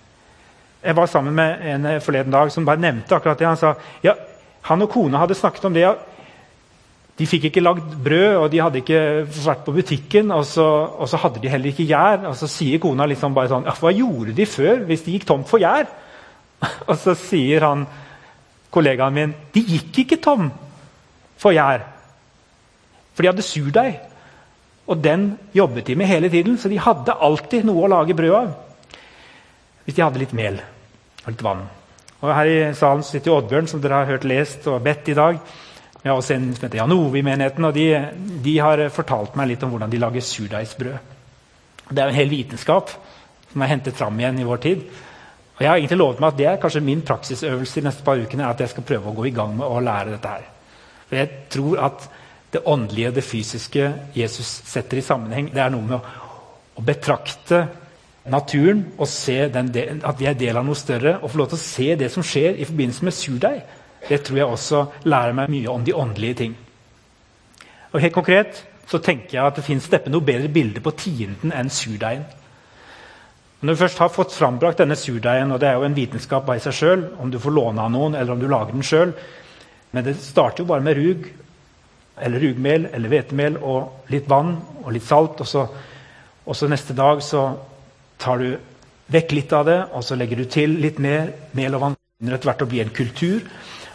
Jeg 0.84 0.96
var 0.98 1.08
sammen 1.08 1.36
med 1.36 1.62
en 1.70 1.86
forleden 2.04 2.34
dag 2.34 2.50
som 2.52 2.66
bare 2.66 2.82
nevnte 2.82 3.16
akkurat 3.16 3.40
det. 3.40 3.48
Han 3.48 3.60
sa 3.60 3.76
ja, 4.04 4.16
han 4.68 4.84
og 4.84 4.90
kona 4.92 5.22
hadde 5.22 5.38
snakket 5.38 5.70
om 5.70 5.76
det. 5.76 5.86
Ja. 5.86 5.94
De 7.20 7.28
fikk 7.30 7.50
ikke 7.50 7.62
lagd 7.62 7.92
brød, 8.04 8.38
og 8.42 8.48
de 8.50 8.62
hadde 8.64 8.80
ikke 8.82 9.02
vært 9.46 9.66
på 9.66 9.76
butikken. 9.76 10.32
Og 10.34 10.46
så, 10.50 10.66
og 10.66 11.10
så 11.10 11.20
hadde 11.22 11.42
de 11.44 11.52
heller 11.52 11.70
ikke 11.70 11.86
gjær. 11.86 12.24
Og 12.30 12.38
så 12.40 12.50
sier 12.50 12.82
kona 12.82 13.06
liksom 13.10 13.36
bare 13.36 13.52
sånn 13.52 13.68
Hva 13.70 13.92
gjorde 13.94 14.34
de 14.38 14.48
før, 14.50 14.82
hvis 14.88 15.06
de 15.06 15.18
gikk 15.18 15.28
tomt 15.30 15.50
for 15.50 15.62
gjær? 15.62 15.86
og 16.90 16.96
så 16.98 17.14
sier 17.20 17.68
han 17.68 17.86
kollegaen 18.74 19.14
min 19.14 19.34
de 19.54 19.62
gikk 19.68 20.04
ikke 20.06 20.22
tom 20.24 20.50
for 21.38 21.54
gjær. 21.54 21.86
For 23.14 23.22
de 23.22 23.30
hadde 23.30 23.46
surdeig. 23.46 24.00
Og 24.90 25.00
den 25.00 25.30
jobbet 25.56 25.88
de 25.88 25.96
med 25.96 26.10
hele 26.10 26.30
tiden, 26.34 26.58
så 26.60 26.68
de 26.72 26.82
hadde 26.82 27.14
alltid 27.14 27.64
noe 27.68 27.86
å 27.86 27.92
lage 27.94 28.16
brød 28.18 28.34
av. 28.36 28.50
Hvis 29.86 29.96
de 29.96 30.04
hadde 30.04 30.20
litt 30.20 30.34
mel 30.36 30.58
og 31.24 31.30
litt 31.30 31.46
vann. 31.46 31.64
Og 32.24 32.32
Her 32.32 32.50
i 32.50 32.58
salen 32.76 33.04
sitter 33.04 33.36
Oddbjørn, 33.36 33.68
som 33.68 33.82
dere 33.84 34.02
har 34.02 34.12
hørt 34.16 34.28
lest 34.28 34.68
og 34.72 34.82
bedt 34.84 35.12
i 35.12 35.16
dag. 35.18 35.40
Vi 36.04 36.10
har 36.12 36.20
også 36.20 36.36
en 36.36 36.50
som 36.52 36.66
heter 36.66 36.82
Jan 36.82 36.92
i 36.92 37.24
menigheten, 37.24 37.64
og 37.64 37.74
de, 37.74 37.88
de, 38.44 38.58
har 38.60 38.82
fortalt 38.92 39.38
meg 39.40 39.54
litt 39.54 39.64
om 39.64 39.72
hvordan 39.72 39.92
de 39.92 40.02
lager 40.02 40.26
surdeigsbrød. 40.28 40.98
Det 41.90 42.02
er 42.02 42.10
en 42.10 42.18
hel 42.18 42.32
vitenskap 42.32 42.92
som 43.52 43.64
er 43.64 43.72
hentet 43.72 43.96
fram 43.96 44.18
igjen 44.20 44.42
i 44.42 44.48
vår 44.48 44.60
tid. 44.66 44.82
Og 45.54 45.62
jeg 45.62 45.70
har 45.70 45.78
egentlig 45.78 46.00
lovet 46.02 46.20
meg 46.20 46.34
at 46.34 46.40
det 46.42 46.48
er 46.50 46.60
kanskje 46.60 46.82
min 46.84 47.04
praksisøvelse 47.08 47.80
de 47.80 47.86
neste 47.88 48.04
par 48.04 48.20
ukene, 48.20 48.50
at 48.50 48.60
jeg 48.60 48.74
skal 48.74 48.88
prøve 48.88 49.12
å 49.12 49.16
gå 49.16 49.30
i 49.30 49.36
gang 49.36 49.54
med 49.56 49.70
å 49.70 49.80
lære 49.84 50.16
dette 50.16 50.34
her. 50.34 50.50
For 51.08 51.20
jeg 51.20 51.30
tror 51.54 51.84
at 51.88 52.08
det 52.54 52.66
åndelige 52.70 53.14
og 53.14 53.16
det 53.16 53.24
fysiske 53.26 53.94
Jesus 54.18 54.50
setter 54.68 55.00
i 55.00 55.06
sammenheng. 55.06 55.54
Det 55.54 55.62
er 55.64 55.72
noe 55.72 55.88
med 55.88 55.96
å, 56.00 56.02
å 56.82 56.84
betrakte 56.84 57.62
naturen 58.34 58.84
og 58.98 59.08
se 59.10 59.38
del, 59.48 60.02
at 60.04 60.20
vi 60.20 60.28
er 60.30 60.38
del 60.40 60.60
av 60.60 60.68
noe 60.68 60.78
større. 60.78 61.16
Og 61.22 61.32
få 61.32 61.42
lov 61.44 61.54
til 61.54 61.62
å 61.62 61.64
se 61.64 61.88
det 62.02 62.12
som 62.12 62.26
skjer 62.26 62.60
i 62.60 62.68
forbindelse 62.68 63.08
med 63.08 63.18
surdeig. 63.18 63.64
Det 64.10 64.20
tror 64.26 64.38
jeg 64.38 64.48
også 64.48 64.86
lærer 65.08 65.36
meg 65.38 65.52
mye 65.54 65.72
om 65.72 65.84
de 65.86 65.96
åndelige 65.96 66.40
ting. 66.44 66.56
Og 67.94 68.02
helt 68.02 68.16
konkret 68.16 68.64
så 68.90 69.00
tenker 69.00 69.38
jeg 69.38 69.46
at 69.46 69.60
det 69.60 69.66
fins 69.66 69.86
neppe 69.92 70.12
noe 70.12 70.26
bedre 70.26 70.50
bilde 70.52 70.82
på 70.84 70.96
tienden 70.98 71.54
enn 71.56 71.72
surdeigen. 71.72 72.26
Når 73.64 73.78
du 73.78 73.80
først 73.80 74.02
har 74.04 74.12
fått 74.12 74.36
frambrakt 74.36 74.82
denne 74.82 74.98
surdeigen, 75.00 75.54
og 75.56 75.62
det 75.62 75.70
er 75.70 75.78
jo 75.80 75.86
en 75.88 75.96
vitenskap 75.96 76.50
i 76.52 76.60
seg 76.60 76.76
sjøl, 76.76 77.06
om 77.24 77.32
du 77.32 77.40
får 77.40 77.56
låne 77.56 77.86
av 77.86 77.94
noen 77.94 78.18
eller 78.20 78.36
om 78.36 78.42
du 78.42 78.50
lager 78.52 78.76
den 78.76 78.84
sjøl, 78.84 79.14
men 79.94 80.04
det 80.04 80.18
starter 80.20 80.64
jo 80.64 80.70
bare 80.74 80.84
med 80.84 80.98
rug 81.00 81.30
eller 82.20 82.44
rugmel 82.44 82.90
eller 82.92 83.10
hvetemel 83.14 83.56
og 83.62 84.12
litt 84.12 84.28
vann 84.30 84.58
og 84.84 84.92
litt 84.94 85.06
salt. 85.08 85.40
Og 85.40 85.48
så, 85.48 85.64
og 86.44 86.58
så 86.58 86.68
neste 86.68 86.96
dag 86.98 87.22
så 87.24 87.46
tar 88.20 88.42
du 88.42 88.50
vekk 89.14 89.36
litt 89.38 89.54
av 89.56 89.68
det, 89.70 89.80
og 89.94 90.04
så 90.04 90.18
legger 90.20 90.42
du 90.42 90.50
til 90.50 90.76
litt 90.84 91.00
mer 91.04 91.32
mel 91.56 91.78
og 91.78 91.86
vann. 91.86 91.96
Det 91.96 92.20
begynner 92.20 92.40
etter 92.40 92.52
hvert 92.52 92.66
å 92.66 92.70
bli 92.74 92.84
en 92.84 92.94
kultur. 93.00 93.48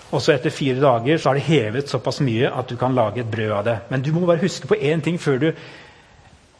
Og 0.08 0.22
så 0.24 0.32
etter 0.32 0.54
fire 0.54 0.80
dager 0.80 1.18
så 1.18 1.30
har 1.30 1.36
det 1.36 1.48
hevet 1.48 1.90
såpass 1.90 2.22
mye 2.24 2.48
at 2.48 2.70
du 2.70 2.78
kan 2.80 2.94
lage 2.96 3.20
et 3.20 3.30
brød 3.30 3.52
av 3.58 3.64
det. 3.66 3.76
Men 3.90 4.02
du 4.04 4.12
må 4.14 4.24
bare 4.26 4.40
huske 4.40 4.70
på 4.70 4.78
én 4.80 5.02
ting 5.04 5.18
før 5.20 5.42
du 5.42 5.48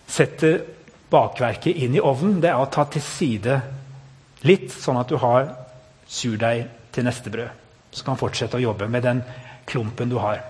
setter 0.08 0.60
bakverket 1.10 1.76
inn 1.76 1.96
i 1.96 2.02
ovnen. 2.04 2.40
Det 2.42 2.50
er 2.50 2.60
å 2.60 2.68
ta 2.72 2.84
til 2.92 3.04
side 3.04 3.60
litt, 4.48 4.68
sånn 4.72 5.00
at 5.00 5.08
du 5.08 5.16
har 5.22 5.48
surdeig 6.08 6.66
til 6.92 7.08
neste 7.08 7.32
brød. 7.32 7.64
Så 7.90 8.04
kan 8.04 8.18
du 8.18 8.20
fortsette 8.20 8.58
å 8.58 8.62
jobbe 8.62 8.88
med 8.92 9.06
den 9.06 9.24
klumpen 9.68 10.12
du 10.12 10.18
har. 10.20 10.42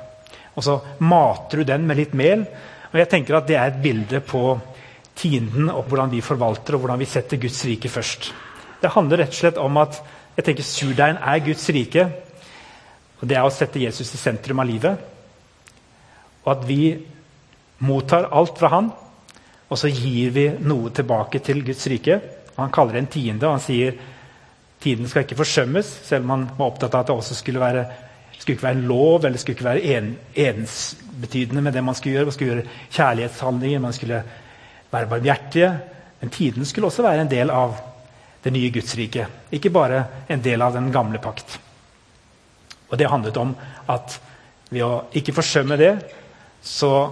Og 0.59 0.65
så 0.67 0.81
mater 1.07 1.63
du 1.63 1.71
den 1.71 1.87
med 1.87 2.01
litt 2.01 2.19
mel. 2.19 2.43
Og 2.91 2.99
jeg 2.99 3.11
tenker 3.13 3.39
at 3.39 3.47
Det 3.47 3.57
er 3.57 3.71
et 3.71 3.83
bilde 3.83 4.21
på 4.21 4.59
tienden 5.19 5.71
og 5.71 5.87
hvordan 5.91 6.11
vi 6.11 6.23
forvalter 6.23 6.75
og 6.75 6.83
hvordan 6.83 6.99
vi 6.99 7.11
setter 7.11 7.39
Guds 7.39 7.65
rike 7.67 7.91
først. 7.91 8.33
Det 8.83 8.91
handler 8.95 9.23
rett 9.23 9.35
og 9.35 9.39
slett 9.39 9.59
om 9.59 9.77
at 9.83 9.99
jeg 10.39 10.47
tenker 10.47 10.67
surdeigen 10.67 11.19
er 11.19 11.43
Guds 11.43 11.67
rike. 11.75 12.05
Og 13.18 13.26
Det 13.26 13.37
er 13.37 13.44
å 13.46 13.52
sette 13.52 13.83
Jesus 13.83 14.14
i 14.14 14.20
sentrum 14.20 14.61
av 14.62 14.68
livet. 14.68 14.98
Og 16.44 16.52
at 16.54 16.66
vi 16.68 16.96
mottar 17.85 18.31
alt 18.31 18.59
fra 18.59 18.70
han, 18.72 18.90
og 19.68 19.78
så 19.78 19.90
gir 19.90 20.31
vi 20.33 20.46
noe 20.64 20.90
tilbake 20.94 21.42
til 21.44 21.64
Guds 21.66 21.87
rike. 21.90 22.20
Han 22.57 22.72
kaller 22.74 22.96
det 22.96 23.02
en 23.04 23.12
tiende, 23.12 23.46
og 23.46 23.59
han 23.59 23.64
sier 23.64 23.98
tiden 24.81 25.11
skal 25.11 25.26
ikke 25.26 25.38
forsømmes, 25.38 25.90
selv 26.07 26.24
om 26.24 26.37
han 26.37 26.46
var 26.57 26.70
opptatt 26.70 26.94
av 26.94 27.02
at 27.02 27.11
det 27.11 27.18
også 27.18 27.40
skulle 27.40 27.62
være 27.62 27.87
skulle 28.38 28.54
ikke 28.54 28.68
være 28.68 28.78
en 28.78 28.88
lov 28.88 29.24
eller 29.26 29.40
skulle 29.42 29.57
ikke 29.57 29.66
være 29.66 29.96
en, 29.96 30.12
ensbetydende 30.35 31.62
med 31.62 31.74
det 31.74 31.83
man 31.85 31.96
skulle 31.98 32.14
gjøre. 32.14 32.28
Man 32.28 32.37
skulle 32.37 32.52
gjøre 32.52 32.66
kjærlighetshandlinger, 32.94 33.81
man 33.83 33.92
skulle 33.96 34.22
være 34.92 35.11
barmhjertige. 35.11 35.70
Men 36.20 36.31
tiden 36.31 36.64
skulle 36.64 36.87
også 36.87 37.02
være 37.02 37.26
en 37.26 37.31
del 37.31 37.50
av 37.50 37.74
det 38.44 38.52
nye 38.54 38.70
Gudsriket. 38.70 39.50
Ikke 39.52 39.74
bare 39.74 40.04
en 40.31 40.44
del 40.44 40.62
av 40.62 40.72
den 40.78 40.92
gamle 40.94 41.18
pakt. 41.18 41.59
Og 42.88 42.98
Det 42.98 43.11
handlet 43.11 43.37
om 43.37 43.55
at 43.88 44.20
ved 44.70 44.85
å 44.85 45.05
ikke 45.16 45.35
forsømme 45.37 45.77
det, 45.81 45.92
så 46.62 47.09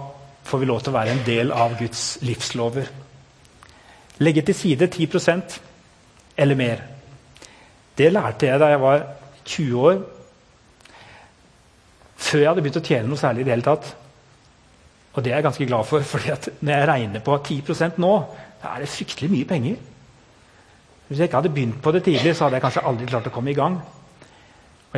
får 0.47 0.61
vi 0.61 0.69
lov 0.69 0.81
til 0.81 0.93
å 0.93 0.97
være 0.97 1.15
en 1.15 1.25
del 1.25 1.51
av 1.51 1.77
Guds 1.79 2.19
livslover. 2.21 2.89
Legge 4.23 4.41
til 4.41 4.55
side 4.55 4.87
10% 4.87 5.59
eller 6.37 6.55
mer. 6.55 6.83
Det 7.97 8.11
lærte 8.13 8.49
jeg 8.49 8.61
da 8.61 8.69
jeg 8.71 8.81
var 8.81 9.03
20 9.45 9.87
år. 9.89 10.01
Før 12.17 12.39
jeg 12.39 12.49
hadde 12.49 12.63
begynt 12.65 12.79
å 12.81 12.85
tjene 12.85 13.09
noe 13.09 13.21
særlig 13.21 13.43
i 13.43 13.47
det 13.47 13.55
hele 13.55 13.65
tatt. 13.65 13.91
Og 15.17 15.23
det 15.25 15.31
er 15.31 15.39
jeg 15.39 15.47
ganske 15.47 15.67
glad 15.69 15.85
for, 15.89 16.05
for 16.11 16.21
når 16.61 16.73
jeg 16.73 16.89
regner 16.91 17.25
på 17.25 17.37
10% 17.37 18.01
nå, 18.01 18.15
da 18.61 18.73
er 18.73 18.85
det 18.85 18.91
fryktelig 18.93 19.31
mye 19.33 19.49
penger. 19.49 19.77
Hvis 21.07 21.21
jeg 21.21 21.29
ikke 21.29 21.39
hadde 21.41 21.53
begynt 21.55 21.81
på 21.81 21.93
det 21.95 22.03
tidlig, 22.03 22.35
så 22.35 22.45
hadde 22.45 22.59
jeg 22.59 22.65
kanskje 22.65 22.85
aldri 22.89 23.07
klart 23.09 23.29
å 23.29 23.33
komme 23.33 23.53
i 23.53 23.57
gang. 23.57 23.79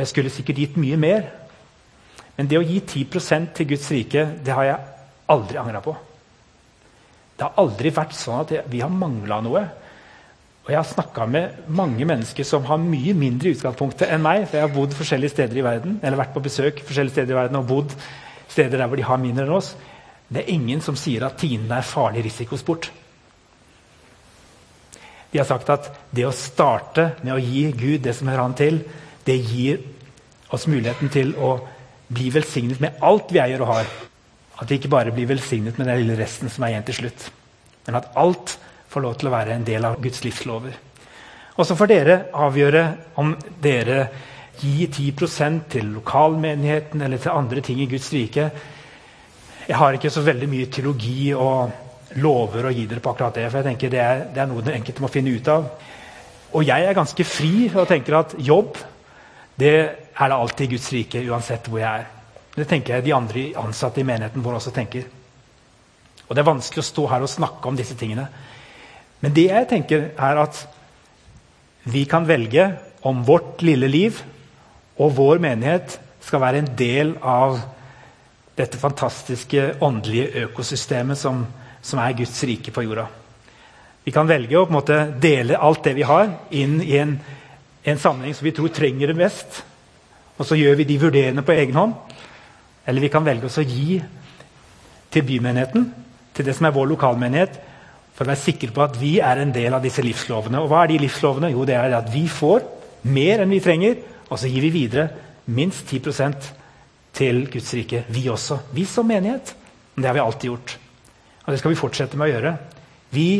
Og 0.00 0.06
jeg 0.06 0.14
skulle 0.14 0.30
sikkert 0.32 0.56
gitt 0.56 0.76
mye 0.80 0.96
mer. 0.96 1.26
Men 2.38 2.46
det 2.48 2.56
å 2.56 2.64
gi 2.64 2.78
10% 2.80 3.50
til 3.52 3.66
Guds 3.68 3.90
rike, 3.92 4.22
det 4.40 4.54
har 4.56 4.64
jeg 4.64 4.84
aldri 5.28 5.58
angra 5.60 5.82
på. 5.84 5.92
Det 7.36 7.44
har 7.44 7.58
aldri 7.60 7.92
vært 7.92 8.16
sånn 8.16 8.38
at 8.40 8.54
vi 8.72 8.80
har 8.80 8.88
mangla 8.88 9.42
noe. 9.44 9.60
Og 10.64 10.70
Jeg 10.72 10.78
har 10.78 10.88
snakka 10.88 11.26
med 11.28 11.68
mange 11.68 12.06
mennesker 12.08 12.48
som 12.48 12.64
har 12.64 12.80
mye 12.80 13.12
mindre 13.12 13.52
utgangspunkt 13.52 14.06
enn 14.08 14.24
meg. 14.24 14.46
for 14.48 14.56
Jeg 14.56 14.68
har 14.68 14.72
bodd 14.72 14.96
forskjellige 14.96 15.34
steder 15.34 15.60
i 15.60 15.66
verden, 15.68 16.00
eller 16.02 16.16
vært 16.16 16.32
på 16.32 16.44
besøk 16.48 16.80
forskjellige 16.80 17.18
steder 17.18 17.34
i 17.34 17.40
verden 17.42 17.60
og 17.60 17.68
bodd 17.68 17.92
steder 18.48 18.78
der 18.78 18.86
hvor 18.86 18.96
de 18.96 19.04
har 19.04 19.20
mindre 19.20 19.44
enn 19.44 19.52
oss. 19.52 19.74
Det 20.32 20.46
er 20.46 20.54
ingen 20.54 20.80
som 20.80 20.96
sier 20.96 21.28
at 21.28 21.36
tiende 21.36 21.76
er 21.76 21.84
farlig 21.84 22.24
risikosport. 22.24 22.88
De 25.30 25.38
har 25.38 25.44
sagt 25.44 25.68
at 25.68 25.92
det 26.10 26.24
å 26.24 26.32
starte 26.32 27.18
med 27.20 27.34
å 27.34 27.38
gi 27.44 27.68
Gud 27.76 28.00
det 28.00 28.16
som 28.16 28.32
hører 28.32 28.46
han 28.48 28.56
til, 28.56 28.80
det 29.26 29.36
gir 29.36 29.82
oss 30.50 30.66
muligheten 30.66 31.10
til 31.12 31.34
å 31.38 31.56
bli 32.10 32.30
velsignet 32.34 32.80
med 32.82 33.02
alt 33.06 33.30
vi 33.30 33.42
eier 33.42 33.62
og 33.62 33.70
har. 33.70 33.90
At 34.60 34.70
vi 34.70 34.80
ikke 34.80 34.92
bare 34.92 35.14
blir 35.14 35.28
velsignet 35.30 35.78
med 35.78 35.88
den 35.88 36.02
lille 36.02 36.18
resten 36.18 36.50
som 36.52 36.64
er 36.64 36.74
igjen 36.74 36.88
til 36.88 36.98
slutt. 37.02 37.28
Men 37.86 38.00
at 38.00 38.10
alt 38.20 38.56
får 38.90 39.04
lov 39.04 39.18
til 39.18 39.30
å 39.30 39.34
være 39.34 39.54
en 39.54 39.66
del 39.66 39.86
av 39.86 40.00
Guds 40.02 40.24
livslover. 40.24 40.74
Og 41.56 41.66
så 41.66 41.76
får 41.76 41.90
dere 41.90 42.18
avgjøre 42.40 42.82
om 43.20 43.34
dere 43.62 44.02
gir 44.60 44.90
10 44.92 45.60
til 45.72 45.92
lokalmenigheten 45.94 47.00
eller 47.02 47.18
til 47.18 47.32
andre 47.32 47.62
ting 47.64 47.80
i 47.80 47.88
Guds 47.88 48.10
rike. 48.12 48.50
Jeg 49.68 49.76
har 49.76 49.94
ikke 49.94 50.10
så 50.10 50.24
veldig 50.26 50.48
mye 50.50 50.68
teologi 50.72 51.32
og 51.36 52.16
lover 52.18 52.66
å 52.66 52.72
gi 52.74 52.86
dere 52.90 53.00
på 53.00 53.12
akkurat 53.12 53.34
det. 53.34 53.50
for 53.50 53.58
jeg 53.58 53.68
tenker 53.70 53.90
Det 53.90 54.00
er, 54.00 54.24
det 54.34 54.42
er 54.42 54.46
noe 54.46 54.62
den 54.62 54.80
enkelte 54.80 55.02
må 55.02 55.08
finne 55.08 55.30
ut 55.30 55.48
av. 55.48 55.68
Og 56.52 56.64
jeg 56.66 56.84
er 56.84 56.94
ganske 56.94 57.24
fri 57.24 57.70
og 57.74 57.88
tenker 57.88 58.18
at 58.18 58.34
jobb 58.38 58.76
det 59.60 59.76
er 59.76 60.30
det 60.30 60.36
alltid 60.36 60.66
i 60.66 60.74
Guds 60.74 60.88
rike, 60.94 61.22
uansett 61.30 61.68
hvor 61.68 61.82
jeg 61.82 62.02
er. 62.02 62.08
Det 62.56 62.66
tenker 62.68 62.96
jeg 62.96 63.06
de 63.06 63.14
andre 63.14 63.46
ansatte 63.60 64.02
i 64.02 64.06
menigheten 64.06 64.44
vår 64.44 64.58
også 64.58 64.72
tenker. 64.74 65.06
Og 66.28 66.36
Det 66.36 66.42
er 66.42 66.50
vanskelig 66.50 66.82
å 66.82 66.90
stå 66.90 67.06
her 67.10 67.24
og 67.24 67.32
snakke 67.32 67.68
om 67.68 67.78
disse 67.78 67.96
tingene. 67.98 68.28
Men 69.20 69.34
det 69.34 69.48
jeg 69.48 69.68
tenker, 69.68 70.10
er 70.16 70.42
at 70.44 70.60
vi 71.90 72.04
kan 72.08 72.28
velge 72.28 72.68
om 73.08 73.24
vårt 73.26 73.62
lille 73.64 73.88
liv 73.88 74.20
og 75.00 75.14
vår 75.16 75.40
menighet 75.42 75.96
skal 76.20 76.42
være 76.42 76.60
en 76.60 76.72
del 76.76 77.14
av 77.22 77.58
dette 78.58 78.78
fantastiske 78.78 79.80
åndelige 79.80 80.44
økosystemet 80.46 81.18
som, 81.18 81.46
som 81.82 82.02
er 82.02 82.16
Guds 82.18 82.42
rike 82.44 82.74
på 82.74 82.84
jorda. 82.84 83.06
Vi 84.04 84.12
kan 84.12 84.28
velge 84.28 84.58
å 84.58 84.68
måte 84.72 85.02
dele 85.20 85.58
alt 85.60 85.84
det 85.84 85.94
vi 85.96 86.06
har, 86.08 86.28
inn 86.50 86.80
i 86.84 86.96
en, 87.00 87.16
en 87.84 87.98
sammenheng 87.98 88.34
som 88.36 88.44
vi 88.44 88.54
tror 88.56 88.72
trenger 88.74 89.10
det 89.10 89.18
mest. 89.18 89.62
Og 90.40 90.46
så 90.48 90.56
gjør 90.56 90.78
vi 90.80 90.88
de 90.88 90.98
vurderende 91.00 91.44
på 91.44 91.54
egen 91.56 91.76
hånd. 91.76 91.94
Eller 92.88 93.04
vi 93.04 93.12
kan 93.12 93.24
velge 93.24 93.48
oss 93.48 93.60
å 93.60 93.66
gi 93.66 94.00
til 95.10 95.26
bymenigheten, 95.26 95.88
til 96.34 96.46
det 96.46 96.54
som 96.56 96.68
er 96.68 96.74
vår 96.76 96.92
lokalmenighet, 96.92 97.58
for 98.14 98.24
å 98.26 98.32
være 98.32 98.42
sikre 98.42 98.74
på 98.74 98.84
at 98.84 98.96
vi 99.00 99.14
er 99.24 99.40
en 99.40 99.52
del 99.54 99.74
av 99.76 99.84
disse 99.84 100.02
livslovene. 100.04 100.60
Og 100.60 100.70
hva 100.70 100.84
er 100.84 100.92
de 100.92 101.00
livslovene? 101.04 101.52
Jo, 101.54 101.64
det 101.68 101.76
er 101.76 101.96
at 101.96 102.10
vi 102.12 102.26
får 102.30 102.66
mer 103.10 103.42
enn 103.42 103.52
vi 103.52 103.62
trenger, 103.64 104.00
og 104.28 104.38
så 104.38 104.50
gir 104.50 104.64
vi 104.66 104.72
videre 104.74 105.08
minst 105.50 105.88
10% 105.88 106.50
til 107.16 107.46
Guds 107.50 107.72
rike. 107.74 108.04
Vi 108.12 108.28
også. 108.30 108.60
Vi 108.76 108.84
som 108.88 109.08
menighet. 109.08 109.54
Men 109.94 110.02
det 110.02 110.10
har 110.10 110.18
vi 110.18 110.22
alltid 110.24 110.50
gjort. 110.50 110.76
Og 111.44 111.52
det 111.52 111.58
skal 111.60 111.72
vi 111.72 111.80
fortsette 111.80 112.18
med 112.18 112.28
å 112.28 112.32
gjøre. 112.34 112.52
Vi 113.10 113.30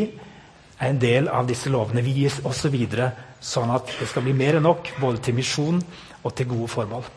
er 0.81 0.89
en 0.89 0.99
del 0.99 1.29
av 1.31 1.47
disse 1.47 1.71
lovene. 1.71 2.03
Vi 2.03 2.17
gir 2.23 2.41
også 2.43 2.71
videre, 2.73 3.11
sånn 3.41 3.73
at 3.73 3.89
det 3.99 4.07
skal 4.09 4.25
bli 4.25 4.35
mer 4.37 4.59
enn 4.59 4.67
nok 4.67 4.93
både 5.01 5.21
til 5.25 5.35
misjon 5.37 5.81
og 6.21 6.35
til 6.37 6.49
gode 6.51 6.69
formål. 6.69 7.07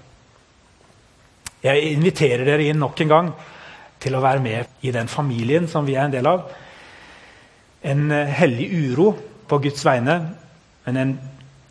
Jeg 1.65 1.93
inviterer 1.95 2.45
dere 2.45 2.69
inn 2.69 2.81
nok 2.81 3.01
en 3.05 3.13
gang 3.13 3.31
til 4.01 4.17
å 4.17 4.23
være 4.25 4.43
med 4.45 4.85
i 4.85 4.93
den 4.93 5.09
familien 5.09 5.69
som 5.69 5.87
vi 5.87 5.97
er 5.97 6.09
en 6.09 6.13
del 6.13 6.29
av. 6.29 6.49
En 7.85 8.11
hellig 8.11 8.69
uro 8.73 9.11
på 9.49 9.61
Guds 9.65 9.85
vegne, 9.85 10.17
men 10.85 11.01
en, 11.01 11.15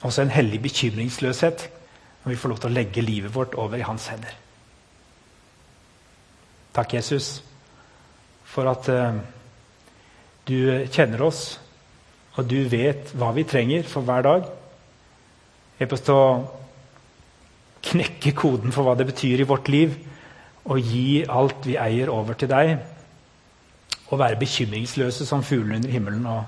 også 0.02 0.24
en 0.24 0.34
hellig 0.34 0.62
bekymringsløshet 0.64 1.68
når 2.24 2.32
vi 2.32 2.40
får 2.40 2.54
lov 2.54 2.62
til 2.64 2.72
å 2.72 2.78
legge 2.78 3.06
livet 3.06 3.34
vårt 3.36 3.58
over 3.60 3.78
i 3.78 3.86
hans 3.86 4.08
hender. 4.10 4.34
Takk, 6.74 6.96
Jesus, 6.98 7.44
for 8.50 8.70
at 8.72 8.88
uh, 8.90 9.20
du 10.48 10.88
kjenner 10.90 11.22
oss, 11.28 11.60
og 12.34 12.50
du 12.50 12.64
vet 12.70 13.12
hva 13.18 13.30
vi 13.36 13.46
trenger 13.46 13.86
for 13.86 14.06
hver 14.06 14.26
dag. 14.26 14.48
Hjelp 15.78 15.94
oss 15.94 16.06
til 16.06 16.18
å 16.18 16.28
knekke 17.84 18.34
koden 18.38 18.74
for 18.74 18.88
hva 18.88 18.96
det 18.98 19.08
betyr 19.10 19.44
i 19.44 19.48
vårt 19.48 19.70
liv, 19.70 19.94
og 20.64 20.80
gi 20.80 21.24
alt 21.28 21.68
vi 21.68 21.78
eier, 21.78 22.10
over 22.10 22.38
til 22.40 22.50
deg. 22.50 22.78
Og 24.10 24.20
være 24.22 24.40
bekymringsløse 24.40 25.28
som 25.28 25.44
fuglene 25.46 25.82
under 25.82 25.94
himmelen. 25.94 26.26
Og, 26.30 26.44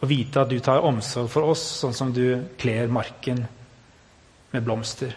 og, 0.00 0.04
vite 0.10 0.42
at 0.42 0.50
du 0.50 0.58
tar 0.64 0.84
omsorg 0.84 1.30
for 1.32 1.52
oss, 1.52 1.62
sånn 1.80 1.96
som 1.96 2.12
du 2.14 2.42
kler 2.60 2.90
marken 2.92 3.44
med 4.52 4.66
blomster. 4.66 5.14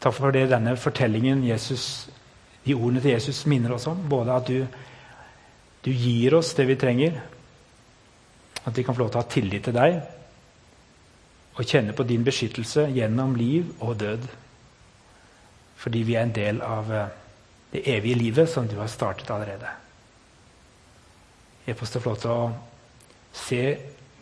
Takk 0.00 0.16
for 0.16 0.34
det 0.34 0.48
denne 0.50 0.76
fortellingen, 0.78 1.44
Jesus, 1.46 2.08
de 2.64 2.74
ordene 2.74 3.02
til 3.02 3.14
Jesus 3.14 3.44
minner 3.50 3.76
oss 3.76 3.86
om. 3.90 4.00
Både 4.08 4.34
at 4.34 4.50
du, 4.50 4.66
du 5.84 5.90
gir 5.92 6.36
oss 6.38 6.54
det 6.56 6.66
vi 6.70 6.78
trenger, 6.80 7.20
at 8.66 8.76
vi 8.78 8.82
kan 8.84 8.94
få 8.94 9.04
lov 9.04 9.12
til 9.12 9.20
å 9.20 9.24
ha 9.24 9.30
tillit 9.30 9.66
til 9.68 9.76
deg 9.76 10.00
og 11.56 11.64
kjenne 11.64 11.94
på 11.96 12.04
din 12.04 12.24
beskyttelse 12.26 12.88
gjennom 12.92 13.36
liv 13.38 13.70
og 13.80 13.96
død. 14.00 14.26
Fordi 15.80 16.02
vi 16.04 16.16
er 16.16 16.26
en 16.26 16.34
del 16.36 16.60
av 16.64 16.92
eh, 16.92 17.12
det 17.72 17.84
evige 17.94 18.18
livet 18.20 18.50
som 18.50 18.68
du 18.68 18.76
har 18.80 18.90
startet 18.92 19.30
allerede. 19.32 19.70
Til 21.64 21.74
å 21.74 22.02
få 22.02 22.10
lov 22.10 22.18
til 22.22 22.32
å 22.34 22.50
se 23.36 23.62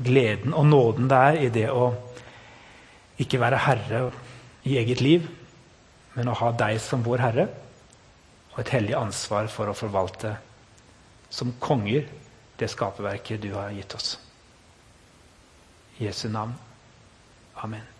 gleden 0.05 0.55
og 0.55 0.67
nåden 0.67 1.11
det 1.11 1.21
er 1.29 1.41
i 1.43 1.51
det 1.55 1.69
å 1.71 1.89
ikke 3.23 3.39
være 3.43 3.63
herre 3.67 4.01
i 4.67 4.79
eget 4.81 5.03
liv, 5.05 5.27
men 6.15 6.31
å 6.31 6.39
ha 6.39 6.51
deg 6.57 6.81
som 6.83 7.05
vår 7.05 7.23
herre, 7.23 7.47
og 8.55 8.61
et 8.63 8.73
hellig 8.75 8.95
ansvar 8.99 9.51
for 9.51 9.71
å 9.71 9.77
forvalte 9.77 10.37
som 11.35 11.53
konger 11.63 12.07
det 12.59 12.71
skaperverket 12.71 13.43
du 13.43 13.51
har 13.55 13.75
gitt 13.75 13.95
oss. 13.99 14.15
Jesu 15.99 16.29
navn. 16.29 16.55
Amen. 17.57 17.94